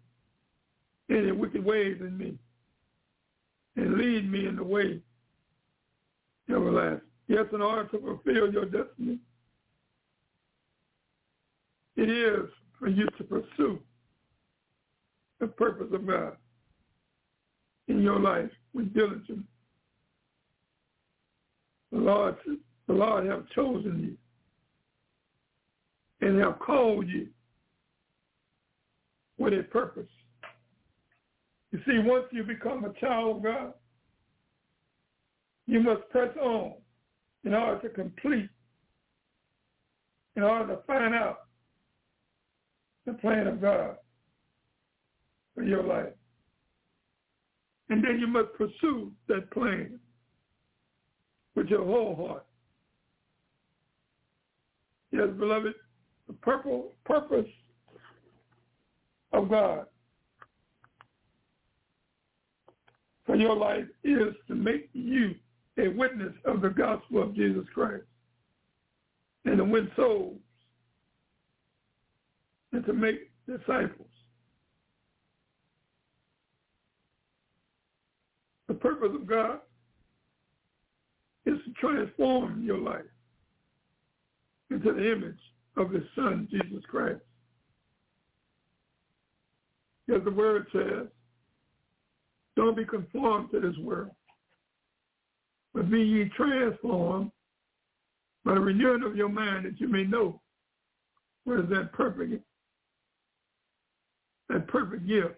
any 1.08 1.30
wicked 1.30 1.64
ways 1.64 1.98
in 2.00 2.18
me, 2.18 2.36
and 3.76 3.94
lead 3.94 4.30
me 4.30 4.46
in 4.46 4.56
the 4.56 4.64
way 4.64 5.00
everlasting. 6.50 7.00
Yes, 7.26 7.46
in 7.52 7.62
order 7.62 7.88
to 7.88 7.98
fulfill 7.98 8.52
your 8.52 8.66
destiny, 8.66 9.18
it 11.96 12.10
is 12.10 12.50
for 12.78 12.88
you 12.88 13.06
to 13.16 13.24
pursue 13.24 13.78
the 15.40 15.46
purpose 15.46 15.88
of 15.92 16.06
God 16.06 16.36
in 17.88 18.02
your 18.02 18.20
life 18.20 18.50
with 18.74 18.92
diligence. 18.92 19.46
The 21.92 21.98
Lord, 21.98 22.36
the 22.86 22.92
Lord 22.92 23.26
have 23.26 23.48
chosen 23.54 24.16
you 26.20 26.28
and 26.28 26.40
have 26.40 26.58
called 26.58 27.08
you 27.08 27.28
with 29.38 29.54
a 29.54 29.62
purpose. 29.62 30.08
You 31.74 31.80
see, 31.86 31.98
once 32.08 32.26
you 32.30 32.44
become 32.44 32.84
a 32.84 32.92
child 33.00 33.38
of 33.38 33.42
God, 33.42 33.72
you 35.66 35.80
must 35.80 36.08
press 36.10 36.30
on 36.40 36.74
in 37.42 37.52
order 37.52 37.80
to 37.80 37.88
complete, 37.88 38.48
in 40.36 40.44
order 40.44 40.76
to 40.76 40.82
find 40.86 41.16
out 41.16 41.38
the 43.06 43.14
plan 43.14 43.48
of 43.48 43.60
God 43.60 43.96
for 45.56 45.64
your 45.64 45.82
life. 45.82 46.12
And 47.90 48.04
then 48.04 48.20
you 48.20 48.28
must 48.28 48.52
pursue 48.56 49.10
that 49.26 49.50
plan 49.50 49.98
with 51.56 51.66
your 51.66 51.84
whole 51.84 52.14
heart. 52.14 52.46
Yes, 55.10 55.26
beloved, 55.36 55.74
the 56.28 56.34
purple 56.34 56.92
purpose 57.04 57.50
of 59.32 59.48
God 59.48 59.86
for 63.26 63.36
your 63.36 63.56
life 63.56 63.86
is 64.02 64.34
to 64.48 64.54
make 64.54 64.88
you 64.92 65.34
a 65.78 65.88
witness 65.88 66.32
of 66.44 66.60
the 66.60 66.68
gospel 66.68 67.22
of 67.22 67.34
Jesus 67.34 67.64
Christ 67.74 68.04
and 69.44 69.58
to 69.58 69.64
win 69.64 69.90
souls 69.96 70.38
and 72.72 72.84
to 72.86 72.92
make 72.92 73.30
disciples. 73.46 74.08
The 78.68 78.74
purpose 78.74 79.10
of 79.14 79.26
God 79.26 79.60
is 81.46 81.58
to 81.64 81.72
transform 81.78 82.64
your 82.64 82.78
life 82.78 83.02
into 84.70 84.92
the 84.92 85.12
image 85.12 85.38
of 85.76 85.90
his 85.90 86.04
son, 86.14 86.48
Jesus 86.50 86.82
Christ. 86.88 87.20
As 90.14 90.22
the 90.24 90.30
word 90.30 90.66
says, 90.72 91.08
don't 92.56 92.76
be 92.76 92.84
conformed 92.84 93.50
to 93.50 93.60
this 93.60 93.76
world, 93.78 94.10
but 95.72 95.90
be 95.90 96.00
ye 96.00 96.30
transformed 96.36 97.30
by 98.44 98.54
the 98.54 98.60
renewing 98.60 99.02
of 99.02 99.16
your 99.16 99.28
mind 99.28 99.66
that 99.66 99.80
you 99.80 99.88
may 99.88 100.04
know 100.04 100.40
what 101.44 101.60
is 101.60 101.68
that 101.70 101.92
perfect, 101.92 102.42
that 104.48 104.68
perfect 104.68 105.06
gift 105.06 105.34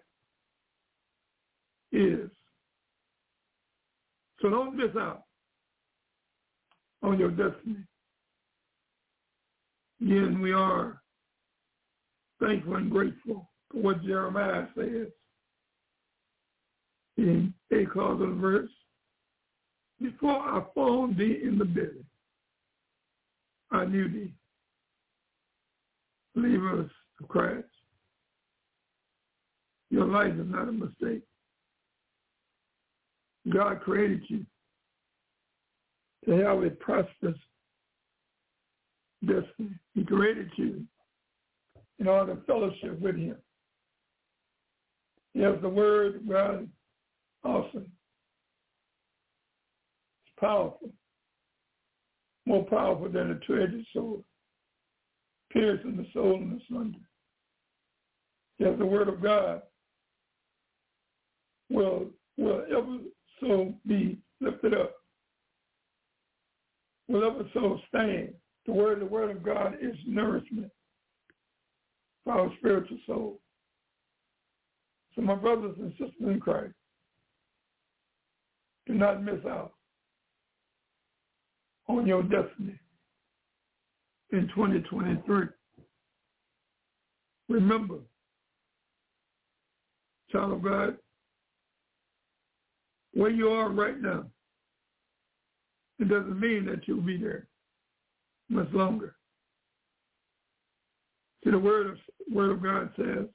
is. 1.91 2.29
So 4.41 4.49
don't 4.49 4.75
miss 4.75 4.95
out 4.97 5.23
on 7.01 7.17
your 7.17 7.31
destiny. 7.31 7.77
Again, 10.01 10.41
we 10.41 10.53
are 10.53 11.01
thankful 12.39 12.75
and 12.75 12.91
grateful 12.91 13.49
for 13.71 13.81
what 13.81 14.03
Jeremiah 14.03 14.67
says 14.75 15.07
in 17.17 17.53
a 17.71 17.85
causal 17.85 18.35
verse. 18.35 18.69
Before 20.01 20.37
I 20.37 20.63
formed 20.75 21.17
thee 21.17 21.39
in 21.43 21.57
the 21.57 21.65
belly, 21.65 22.05
I 23.71 23.85
knew 23.85 24.07
thee. 24.07 24.33
Believers 26.35 26.91
of 27.19 27.27
Christ, 27.27 27.65
your 29.89 30.05
life 30.05 30.33
is 30.33 30.45
not 30.45 30.69
a 30.69 30.71
mistake. 30.71 31.23
God 33.51 33.81
created 33.81 34.21
you 34.27 34.45
to 36.25 36.31
have 36.43 36.61
a 36.61 36.69
prosperous 36.69 37.37
destiny. 39.25 39.79
He 39.95 40.03
created 40.03 40.51
you 40.57 40.83
in 41.99 42.07
order 42.07 42.35
to 42.35 42.41
fellowship 42.41 42.99
with 42.99 43.15
him. 43.15 43.37
Yes, 45.33 45.55
the 45.61 45.69
word 45.69 46.27
God 46.29 46.67
awesome. 47.47 47.91
It's 50.25 50.39
powerful. 50.39 50.91
More 52.45 52.65
powerful 52.65 53.09
than 53.09 53.31
a 53.31 53.39
two-edged 53.47 53.87
sword. 53.93 54.23
Piercing 55.51 55.97
the 55.97 56.05
soul 56.13 56.35
and 56.35 56.59
the 56.59 56.61
sunder. 56.69 56.99
that 58.59 58.77
the 58.77 58.85
word 58.85 59.07
of 59.07 59.21
God 59.21 59.61
will 61.69 62.07
will 62.37 62.63
ever 62.69 62.97
so 63.39 63.73
be 63.87 64.17
lifted 64.41 64.73
up, 64.73 64.93
will 67.07 67.25
ever 67.25 67.49
so 67.53 67.79
stand. 67.89 68.33
The 68.65 68.73
word, 68.73 68.99
the 68.99 69.05
word 69.05 69.35
of 69.35 69.43
God 69.43 69.75
is 69.81 69.95
nourishment 70.05 70.69
for 72.23 72.33
our 72.33 72.51
spiritual 72.59 72.97
soul. 73.07 73.39
So 75.15 75.21
my 75.21 75.35
brothers 75.35 75.75
and 75.79 75.91
sisters 75.91 76.11
in 76.19 76.39
Christ, 76.39 76.73
do 78.87 78.93
not 78.93 79.23
miss 79.23 79.43
out 79.45 79.73
on 81.89 82.07
your 82.07 82.23
destiny 82.23 82.79
in 84.31 84.47
2023. 84.55 85.45
Remember, 87.49 87.99
child 90.31 90.53
of 90.53 90.63
God, 90.63 90.97
where 93.13 93.29
you 93.29 93.49
are 93.49 93.69
right 93.69 93.99
now, 94.01 94.25
it 95.99 96.09
doesn't 96.09 96.39
mean 96.39 96.65
that 96.65 96.87
you'll 96.87 97.01
be 97.01 97.17
there 97.17 97.47
much 98.49 98.71
longer. 98.73 99.15
See, 101.43 101.51
the 101.51 101.59
word 101.59 101.87
of, 101.87 101.97
word 102.31 102.51
of 102.51 102.63
God 102.63 102.89
says 102.95 103.25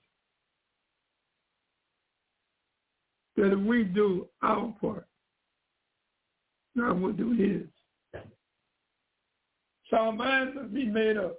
that 3.37 3.53
if 3.53 3.59
we 3.59 3.85
do 3.85 4.29
our 4.43 4.75
part, 4.81 5.07
God 6.77 7.01
will 7.01 7.13
do 7.13 7.33
his. 7.33 8.23
So 9.91 9.97
our 9.97 10.13
mind 10.13 10.55
must 10.55 10.73
be 10.73 10.87
made 10.87 11.17
up. 11.17 11.37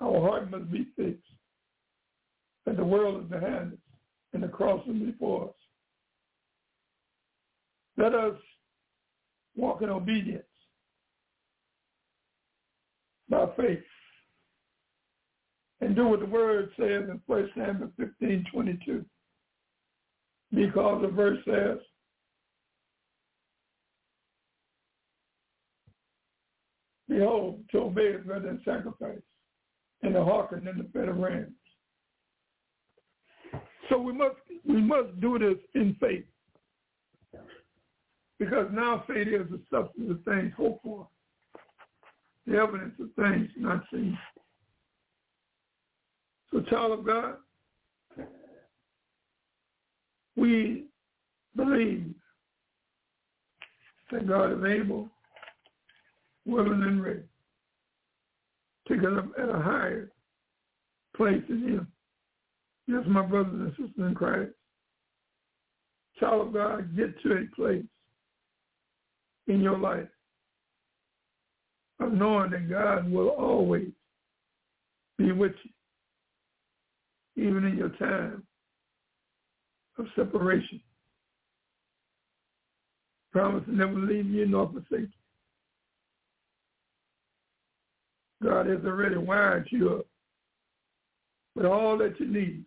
Our 0.00 0.20
heart 0.20 0.50
must 0.50 0.70
be 0.70 0.86
fixed. 0.96 1.22
That 2.64 2.76
the 2.76 2.84
world 2.84 3.24
is 3.24 3.30
behind 3.30 3.72
us 3.72 3.78
and 4.32 4.42
the 4.42 4.48
cross 4.48 4.86
is 4.86 4.94
before 4.94 5.48
us. 5.48 5.54
Let 7.96 8.14
us 8.14 8.36
walk 9.56 9.82
in 9.82 9.88
obedience 9.88 10.44
by 13.28 13.46
faith 13.56 13.82
and 15.80 15.96
do 15.96 16.06
what 16.06 16.20
the 16.20 16.26
word 16.26 16.70
says 16.76 17.08
in 17.08 17.20
1 17.26 17.50
Samuel 17.56 17.90
15, 17.98 18.46
22. 18.52 19.04
Because 20.54 21.02
the 21.02 21.08
verse 21.08 21.38
says, 21.44 21.78
Behold, 27.18 27.64
to 27.72 27.78
obey 27.78 28.02
is 28.02 28.24
better 28.24 28.38
than 28.38 28.60
sacrifice, 28.64 29.18
and 30.02 30.14
to 30.14 30.22
hearken 30.22 30.64
than 30.64 30.78
the 30.78 31.08
of 31.08 31.16
rams. 31.16 31.50
So 33.88 33.98
we 33.98 34.12
must 34.12 34.36
we 34.64 34.80
must 34.80 35.20
do 35.20 35.36
this 35.36 35.56
in 35.74 35.96
faith. 35.98 36.26
Because 38.38 38.68
now 38.72 39.02
faith 39.08 39.26
is 39.26 39.50
the 39.50 39.60
substance 39.68 40.12
of 40.12 40.22
things 40.24 40.52
hoped 40.56 40.84
for, 40.84 41.08
the 42.46 42.56
evidence 42.56 42.94
of 43.00 43.08
things 43.16 43.48
not 43.56 43.82
seen. 43.92 44.16
So 46.52 46.60
child 46.70 47.00
of 47.00 47.04
God, 47.04 47.34
we 50.36 50.84
believe 51.56 52.14
that 54.12 54.28
God 54.28 54.52
is 54.52 54.64
able 54.64 55.10
willing 56.48 56.82
and 56.82 57.02
ready 57.02 57.22
to 58.88 58.96
get 58.96 59.12
up 59.12 59.26
at 59.38 59.48
a 59.50 59.62
higher 59.62 60.10
place 61.14 61.42
in 61.48 61.62
him. 61.62 61.86
Yes, 62.86 63.02
my 63.06 63.22
brothers 63.22 63.52
and 63.52 63.70
sisters 63.72 63.90
in 63.98 64.14
Christ. 64.14 64.52
Child 66.18 66.48
of 66.48 66.54
God, 66.54 66.96
get 66.96 67.20
to 67.22 67.32
a 67.32 67.54
place 67.54 67.84
in 69.46 69.60
your 69.60 69.78
life 69.78 70.08
of 72.00 72.12
knowing 72.12 72.50
that 72.50 72.70
God 72.70 73.10
will 73.10 73.28
always 73.28 73.90
be 75.18 75.32
with 75.32 75.52
you, 77.36 77.46
even 77.46 77.64
in 77.64 77.76
your 77.76 77.90
time 77.90 78.42
of 79.98 80.06
separation. 80.16 80.80
Promise 83.32 83.64
to 83.66 83.76
never 83.76 83.94
leave 83.94 84.26
you 84.26 84.46
nor 84.46 84.70
forsake 84.70 85.00
you. 85.00 85.17
God 88.42 88.66
has 88.66 88.84
already 88.84 89.16
wired 89.16 89.68
you 89.70 89.90
up 89.90 90.06
with 91.54 91.66
all 91.66 91.98
that 91.98 92.18
you 92.20 92.26
need 92.26 92.64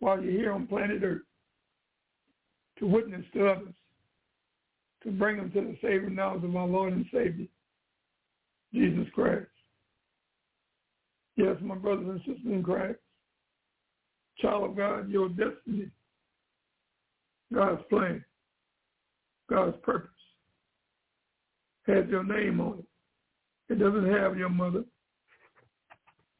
while 0.00 0.20
you're 0.20 0.32
here 0.32 0.52
on 0.52 0.66
planet 0.66 1.02
Earth 1.04 1.22
to 2.78 2.86
witness 2.86 3.24
to 3.34 3.48
others, 3.48 3.74
to 5.04 5.10
bring 5.12 5.36
them 5.36 5.52
to 5.52 5.60
the 5.60 5.76
saving 5.80 6.16
knowledge 6.16 6.42
of 6.42 6.56
our 6.56 6.66
Lord 6.66 6.92
and 6.92 7.06
Savior, 7.12 7.46
Jesus 8.74 9.06
Christ. 9.14 9.46
Yes, 11.36 11.56
my 11.62 11.76
brothers 11.76 12.08
and 12.08 12.18
sisters 12.20 12.52
in 12.52 12.62
Christ, 12.62 12.98
child 14.40 14.70
of 14.70 14.76
God, 14.76 15.08
your 15.08 15.28
destiny, 15.28 15.88
God's 17.54 17.82
plan, 17.88 18.24
God's 19.48 19.76
purpose 19.82 20.10
has 21.86 22.04
your 22.08 22.24
name 22.24 22.60
on 22.60 22.78
it. 22.80 22.84
It 23.72 23.78
doesn't 23.78 24.12
have 24.12 24.36
your 24.36 24.50
mother. 24.50 24.84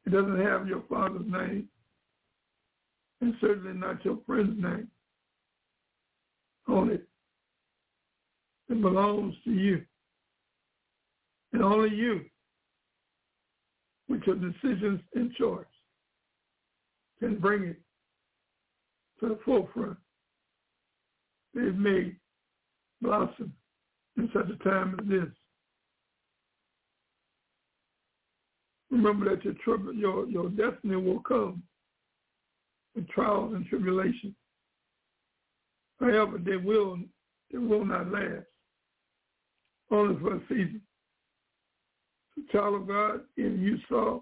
It 0.05 0.11
doesn't 0.11 0.39
have 0.39 0.69
your 0.69 0.83
father's 0.87 1.25
name. 1.27 1.67
And 3.23 3.35
certainly 3.41 3.73
not 3.73 4.05
your 4.05 4.19
friend's 4.27 4.63
name 4.63 4.89
on 6.69 6.91
it. 6.91 7.09
It 8.69 8.83
belongs 8.83 9.35
to 9.45 9.51
you. 9.51 9.81
And 11.55 11.63
only 11.63 11.89
you, 11.89 12.21
with 14.11 14.21
your 14.27 14.37
decisions 14.37 15.01
and 15.15 15.33
choice, 15.33 15.65
can 17.19 17.39
bring 17.39 17.63
it 17.63 17.81
to 19.21 19.31
the 19.31 19.39
forefront. 19.43 19.97
It 21.55 21.79
may 21.79 22.15
blossom 23.01 23.55
in 24.19 24.29
such 24.35 24.51
a 24.51 24.69
time 24.69 24.99
as 25.01 25.09
this. 25.09 25.29
Remember 28.93 29.31
that 29.31 29.43
your, 29.43 29.55
tri- 29.65 29.93
your, 29.95 30.29
your 30.29 30.51
destiny 30.51 30.97
will 30.97 31.21
come 31.21 31.63
with 32.95 33.09
trials 33.09 33.55
and 33.55 33.67
tribulations. 33.67 34.35
However, 35.99 36.39
they 36.39 36.57
will, 36.57 36.99
they 37.51 37.59
will 37.59 37.87
not 37.87 38.13
last, 38.13 38.45
only 39.91 40.21
for 40.21 40.35
a 40.35 40.41
season. 40.47 40.83
So, 42.35 42.43
child 42.53 42.75
of 42.75 42.87
God, 42.87 43.21
if 43.39 43.59
you 43.59 43.79
saw 43.89 44.21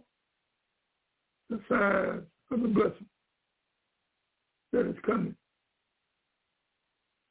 the 1.49 1.61
size 1.69 2.23
of 2.53 2.63
the 2.63 2.69
blessing 2.69 3.07
that 4.73 4.89
is 4.89 4.97
coming, 5.05 5.35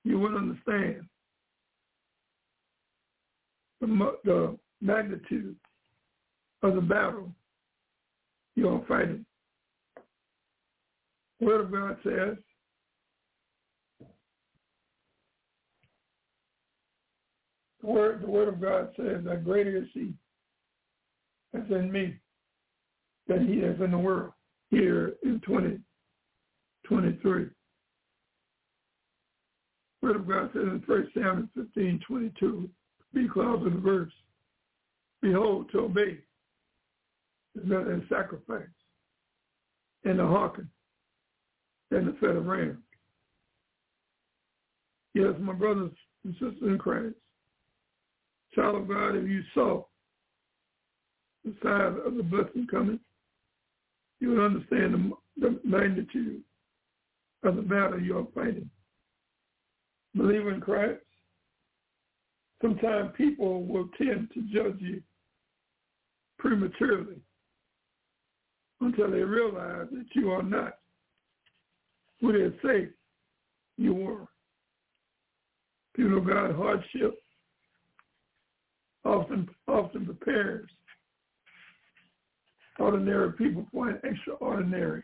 you 0.04 0.20
will 0.20 0.36
understand 0.36 1.06
the, 3.80 4.18
the 4.26 4.58
magnitude 4.82 5.56
of 6.62 6.76
the 6.76 6.82
battle 6.82 7.32
you 8.56 8.70
are 8.70 8.84
fighting. 8.88 9.26
The 11.40 11.46
Word 11.46 11.62
of 11.62 11.72
God 11.72 11.98
says, 12.04 12.36
the 17.82 17.88
word, 17.88 18.22
the 18.22 18.30
word 18.30 18.50
of 18.50 18.62
God 18.62 18.90
says 18.98 19.24
that 19.24 19.46
greater 19.46 19.78
is 19.78 19.88
he 19.94 20.14
that's 21.54 21.72
in 21.72 21.90
me 21.92 22.16
than 23.28 23.48
he 23.48 23.56
is 23.60 23.80
in 23.82 23.92
the 23.92 23.98
world 23.98 24.34
here 24.70 25.16
in 25.24 25.42
2023. 25.46 27.48
Word 30.02 30.16
of 30.16 30.26
God 30.28 30.50
says 30.54 30.64
in 30.64 30.82
1 30.86 31.12
Samuel 31.14 31.48
15, 31.56 32.00
22, 32.06 32.70
because 33.14 33.66
of 33.66 33.74
the 33.74 33.80
verse, 33.80 34.12
Behold, 35.22 35.70
to 35.72 35.80
obey 35.80 36.20
than 37.56 38.06
sacrifice, 38.10 38.68
and 40.04 40.20
the 40.20 40.26
hearken. 40.26 40.70
Than 41.92 42.06
the 42.06 42.14
fat 42.20 42.36
of 42.36 42.46
rams. 42.46 42.78
Yes, 45.16 45.34
my 45.40 45.54
brothers 45.54 45.92
and 46.24 46.34
sisters 46.34 46.62
in 46.62 46.78
Christ, 46.78 47.16
child 48.54 48.76
of 48.76 48.88
God, 48.88 49.16
if 49.16 49.28
you 49.28 49.42
saw 49.56 49.86
the 51.44 51.56
size 51.64 51.96
of 52.06 52.16
the 52.16 52.24
blessing 52.24 52.68
coming, 52.70 53.00
you 54.20 54.30
would 54.30 54.46
understand 54.46 54.94
the, 54.94 55.50
the 55.50 55.60
magnitude 55.64 56.42
of 57.44 57.56
the 57.56 57.62
battle 57.64 58.00
you 58.00 58.20
are 58.20 58.28
fighting. 58.36 58.70
Believer 60.14 60.54
in 60.54 60.62
Christ, 60.62 61.02
sometimes 62.62 63.12
people 63.18 63.64
will 63.64 63.90
tend 63.98 64.30
to 64.34 64.42
judge 64.54 64.78
you 64.80 65.02
prematurely 66.38 67.18
until 68.82 69.12
they 69.12 69.22
realize 69.22 69.88
that 69.92 70.06
you 70.14 70.32
are 70.32 70.44
not 70.44 70.78
who 72.22 72.32
they 72.34 72.56
say 72.64 72.90
you 73.78 73.94
were. 73.94 74.26
People 75.96 76.20
of 76.20 76.28
God, 76.28 76.56
hardship 76.56 77.20
often 79.06 79.48
often 79.68 80.06
prepares 80.06 80.70
ordinary 82.78 83.34
people 83.34 83.66
for 83.72 83.90
an 83.90 84.00
extraordinary 84.04 85.02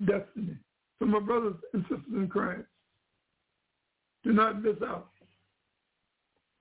destiny. 0.00 0.56
So 0.98 1.06
my 1.06 1.20
brothers 1.20 1.54
and 1.72 1.82
sisters 1.82 2.00
in 2.14 2.28
Christ, 2.28 2.66
do 4.24 4.32
not 4.32 4.60
miss 4.62 4.76
out 4.86 5.08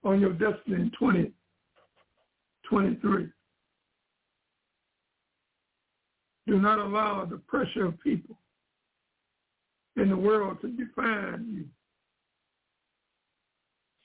on 0.04 0.20
your 0.20 0.34
destiny 0.34 0.76
in 0.76 0.92
2023. 1.00 3.30
Do 6.48 6.60
not 6.60 6.80
allow 6.80 7.26
the 7.26 7.38
pressure 7.38 7.86
of 7.86 8.00
people 8.02 8.38
in 9.96 10.10
the 10.10 10.18
world 10.18 10.58
to 10.62 10.68
define 10.68 11.48
you. 11.50 11.66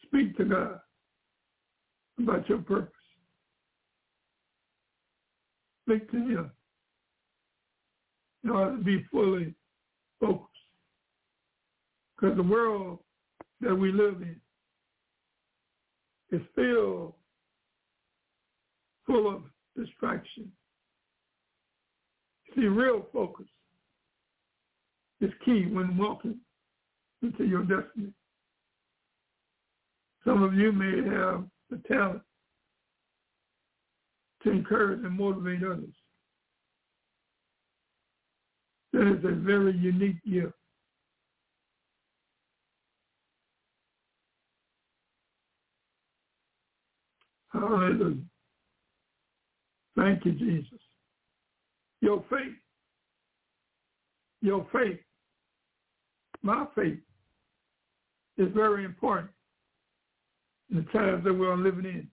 Speak 0.07 0.37
to 0.39 0.45
God 0.45 0.81
about 2.19 2.49
your 2.49 2.59
purpose. 2.59 2.93
Speak 5.87 6.11
to 6.11 6.17
him 6.17 6.51
in 8.45 8.51
order 8.51 8.77
to 8.77 8.83
be 8.83 9.05
fully 9.11 9.55
focused. 10.21 10.47
Because 12.17 12.37
the 12.37 12.43
world 12.43 12.99
that 13.61 13.75
we 13.75 13.93
live 13.93 14.23
in 14.23 14.41
is 16.33 16.43
filled 16.55 17.15
full 19.07 19.35
of 19.35 19.43
distraction. 19.77 20.51
See, 22.55 22.67
real 22.67 23.07
focus 23.13 23.47
is 25.21 25.31
key 25.45 25.67
when 25.67 25.97
walking 25.97 26.37
into 27.23 27.45
your 27.45 27.63
destiny. 27.63 28.13
Some 30.25 30.43
of 30.43 30.55
you 30.55 30.73
may 30.73 31.09
have 31.09 31.45
the 31.71 31.79
talent 31.87 32.23
to 34.43 34.51
encourage 34.51 35.05
and 35.05 35.17
motivate 35.17 35.63
others. 35.63 35.95
That 38.93 39.07
is 39.07 39.25
a 39.25 39.35
very 39.35 39.77
unique 39.77 40.23
gift. 40.25 40.55
Hallelujah. 47.53 48.17
Thank 49.97 50.25
you, 50.25 50.33
Jesus. 50.33 50.80
Your 52.01 52.25
faith, 52.31 52.57
your 54.41 54.67
faith, 54.73 54.99
my 56.43 56.67
faith 56.75 56.99
is 58.39 58.49
very 58.55 58.85
important 58.85 59.31
in 60.71 60.77
the 60.79 60.99
times 60.99 61.25
that 61.25 61.35
we're 61.35 61.57
living 61.57 61.85
in. 61.85 62.09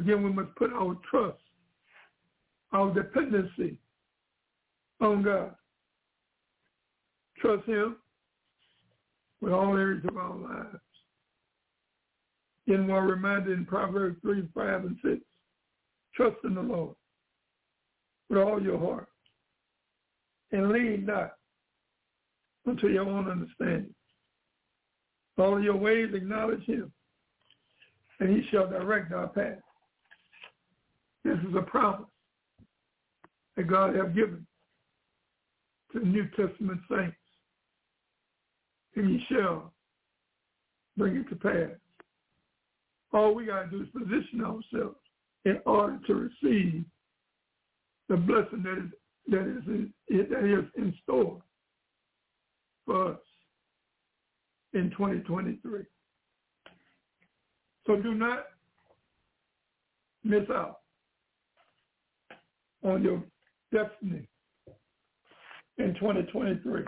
Again, 0.00 0.22
we 0.22 0.30
must 0.30 0.54
put 0.54 0.72
our 0.72 0.96
trust, 1.10 1.38
our 2.72 2.94
dependency 2.94 3.78
on 5.00 5.22
God. 5.22 5.54
Trust 7.38 7.66
him 7.66 7.96
with 9.40 9.52
all 9.52 9.76
areas 9.76 10.04
of 10.06 10.16
our 10.16 10.36
lives. 10.36 10.78
Again, 12.66 12.86
we're 12.86 13.06
reminded 13.06 13.58
in 13.58 13.64
Proverbs 13.64 14.18
3, 14.22 14.48
5, 14.54 14.84
and 14.84 14.96
6, 15.02 15.20
trust 16.14 16.36
in 16.44 16.54
the 16.54 16.60
Lord 16.60 16.94
with 18.28 18.38
all 18.38 18.62
your 18.62 18.78
heart 18.78 19.08
and 20.52 20.70
lean 20.70 21.06
not 21.06 21.32
unto 22.66 22.88
your 22.88 23.04
own 23.04 23.28
understanding. 23.28 23.94
All 25.38 25.62
your 25.62 25.76
ways 25.76 26.10
acknowledge 26.14 26.64
him, 26.64 26.92
and 28.18 28.28
he 28.28 28.42
shall 28.50 28.68
direct 28.68 29.12
our 29.12 29.28
path. 29.28 29.58
This 31.24 31.38
is 31.48 31.54
a 31.56 31.62
promise 31.62 32.08
that 33.56 33.68
God 33.68 33.94
have 33.94 34.14
given 34.14 34.46
to 35.92 36.00
the 36.00 36.06
New 36.06 36.26
Testament 36.36 36.80
saints, 36.90 37.16
and 38.96 39.08
he 39.08 39.24
shall 39.32 39.72
bring 40.96 41.16
it 41.16 41.28
to 41.28 41.36
pass. 41.36 41.70
All 43.12 43.34
we 43.34 43.46
got 43.46 43.64
to 43.64 43.70
do 43.70 43.82
is 43.82 43.88
position 43.90 44.44
ourselves 44.44 44.98
in 45.44 45.60
order 45.64 45.98
to 46.08 46.14
receive 46.14 46.84
the 48.08 48.16
blessing 48.16 48.62
that 48.62 48.78
is 48.78 48.90
that 49.30 49.40
is 49.40 49.66
in, 49.66 49.92
that 50.08 50.58
is 50.58 50.64
in 50.76 50.94
store 51.02 51.42
for 52.86 53.12
us 53.12 53.18
in 54.72 54.90
2023. 54.90 55.82
So 57.86 57.96
do 57.96 58.14
not 58.14 58.44
miss 60.24 60.48
out 60.50 60.80
on 62.82 63.02
your 63.02 63.22
destiny 63.72 64.26
in 65.78 65.94
2023. 65.94 66.84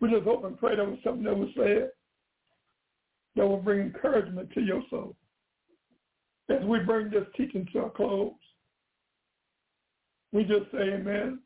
We 0.00 0.10
just 0.10 0.24
hope 0.24 0.44
and 0.44 0.58
pray 0.58 0.76
that 0.76 0.86
was 0.86 0.98
something 1.02 1.24
that 1.24 1.36
was 1.36 1.48
said 1.56 1.90
that 3.36 3.46
will 3.46 3.58
bring 3.58 3.80
encouragement 3.80 4.50
to 4.52 4.60
your 4.60 4.82
soul. 4.90 5.14
As 6.48 6.64
we 6.64 6.78
bring 6.80 7.10
this 7.10 7.26
teaching 7.36 7.66
to 7.72 7.80
a 7.80 7.90
close, 7.90 8.32
we 10.32 10.44
just 10.44 10.70
say 10.72 10.94
amen, 10.94 11.40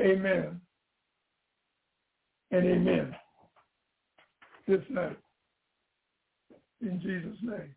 amen, 0.00 0.60
and 2.50 2.66
amen 2.66 3.14
this 4.66 4.80
night. 4.88 5.18
In 6.80 7.00
Jesus' 7.00 7.38
name. 7.42 7.74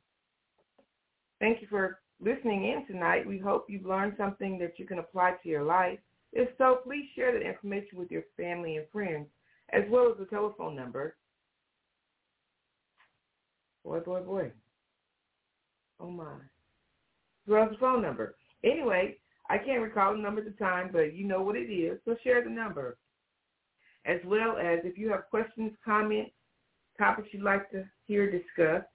Thank 1.39 1.61
you 1.61 1.67
for 1.69 1.99
listening 2.23 2.65
in 2.65 2.85
tonight. 2.87 3.27
We 3.27 3.37
hope 3.37 3.65
you've 3.67 3.85
learned 3.85 4.13
something 4.17 4.57
that 4.59 4.73
you 4.77 4.85
can 4.85 4.99
apply 4.99 5.35
to 5.43 5.49
your 5.49 5.63
life. 5.63 5.99
If 6.31 6.49
so, 6.57 6.79
please 6.83 7.09
share 7.15 7.37
the 7.37 7.45
information 7.45 7.97
with 7.97 8.09
your 8.09 8.23
family 8.37 8.77
and 8.77 8.87
friends, 8.91 9.27
as 9.71 9.83
well 9.89 10.09
as 10.11 10.17
the 10.17 10.25
telephone 10.25 10.75
number. 10.75 11.15
Boy, 13.83 13.99
boy, 13.99 14.21
boy. 14.21 14.51
Oh, 15.99 16.09
my. 16.09 16.35
What's 17.45 17.71
the 17.73 17.77
phone 17.77 18.01
number? 18.01 18.35
Anyway, 18.63 19.17
I 19.49 19.57
can't 19.57 19.81
recall 19.81 20.13
the 20.13 20.21
number 20.21 20.41
at 20.41 20.45
the 20.45 20.63
time, 20.63 20.89
but 20.91 21.13
you 21.13 21.27
know 21.27 21.41
what 21.41 21.55
it 21.55 21.71
is, 21.71 21.99
so 22.05 22.15
share 22.23 22.43
the 22.43 22.49
number. 22.49 22.97
As 24.05 24.19
well 24.25 24.57
as 24.57 24.79
if 24.83 24.97
you 24.97 25.09
have 25.11 25.29
questions, 25.29 25.71
comments, 25.83 26.31
topics 26.97 27.29
you'd 27.31 27.43
like 27.43 27.69
to 27.71 27.85
hear 28.07 28.29
discussed, 28.29 28.87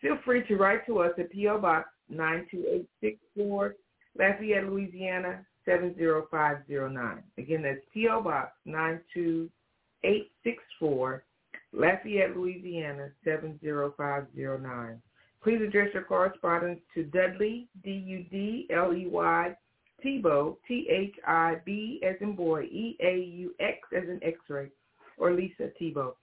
feel 0.00 0.18
free 0.24 0.44
to 0.46 0.56
write 0.56 0.84
to 0.86 1.00
us 1.00 1.12
at 1.18 1.30
P.O. 1.30 1.58
Box 1.58 1.88
92864, 2.08 3.74
Lafayette, 4.18 4.64
Louisiana 4.64 5.44
70509. 5.64 7.22
Again, 7.36 7.62
that's 7.62 7.84
P.O. 7.92 8.22
Box 8.22 8.52
92864, 8.64 11.24
Lafayette, 11.72 12.36
Louisiana 12.36 13.10
70509. 13.24 15.02
Please 15.42 15.60
address 15.62 15.88
your 15.94 16.02
correspondence 16.02 16.80
to 16.94 17.04
Dudley, 17.04 17.68
D-U-D-L-E-Y, 17.84 19.56
Thibeaux, 20.04 20.56
T-H-I-B 20.66 22.02
as 22.04 22.16
in 22.20 22.34
boy, 22.34 22.62
E-A-U-X 22.64 23.78
as 23.96 24.04
in 24.04 24.20
x-ray, 24.22 24.70
or 25.16 25.32
Lisa 25.32 25.70
Thibeaux. 25.80 26.14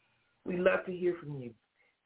We 0.46 0.58
love 0.58 0.86
to 0.86 0.96
hear 0.96 1.16
from 1.20 1.42
you. 1.42 1.52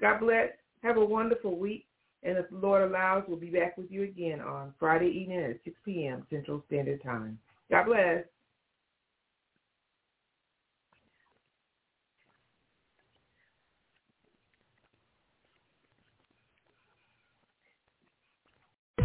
God 0.01 0.19
bless. 0.19 0.49
Have 0.83 0.97
a 0.97 1.05
wonderful 1.05 1.57
week. 1.57 1.85
And 2.23 2.37
if 2.37 2.49
the 2.49 2.57
Lord 2.57 2.89
allows, 2.89 3.23
we'll 3.27 3.37
be 3.37 3.49
back 3.49 3.77
with 3.77 3.89
you 3.89 4.03
again 4.03 4.41
on 4.41 4.73
Friday 4.79 5.07
evening 5.07 5.39
at 5.39 5.59
6 5.63 5.75
p.m. 5.85 6.25
Central 6.29 6.63
Standard 6.67 7.01
Time. 7.03 7.39
God 7.71 7.85
bless. 7.85 8.23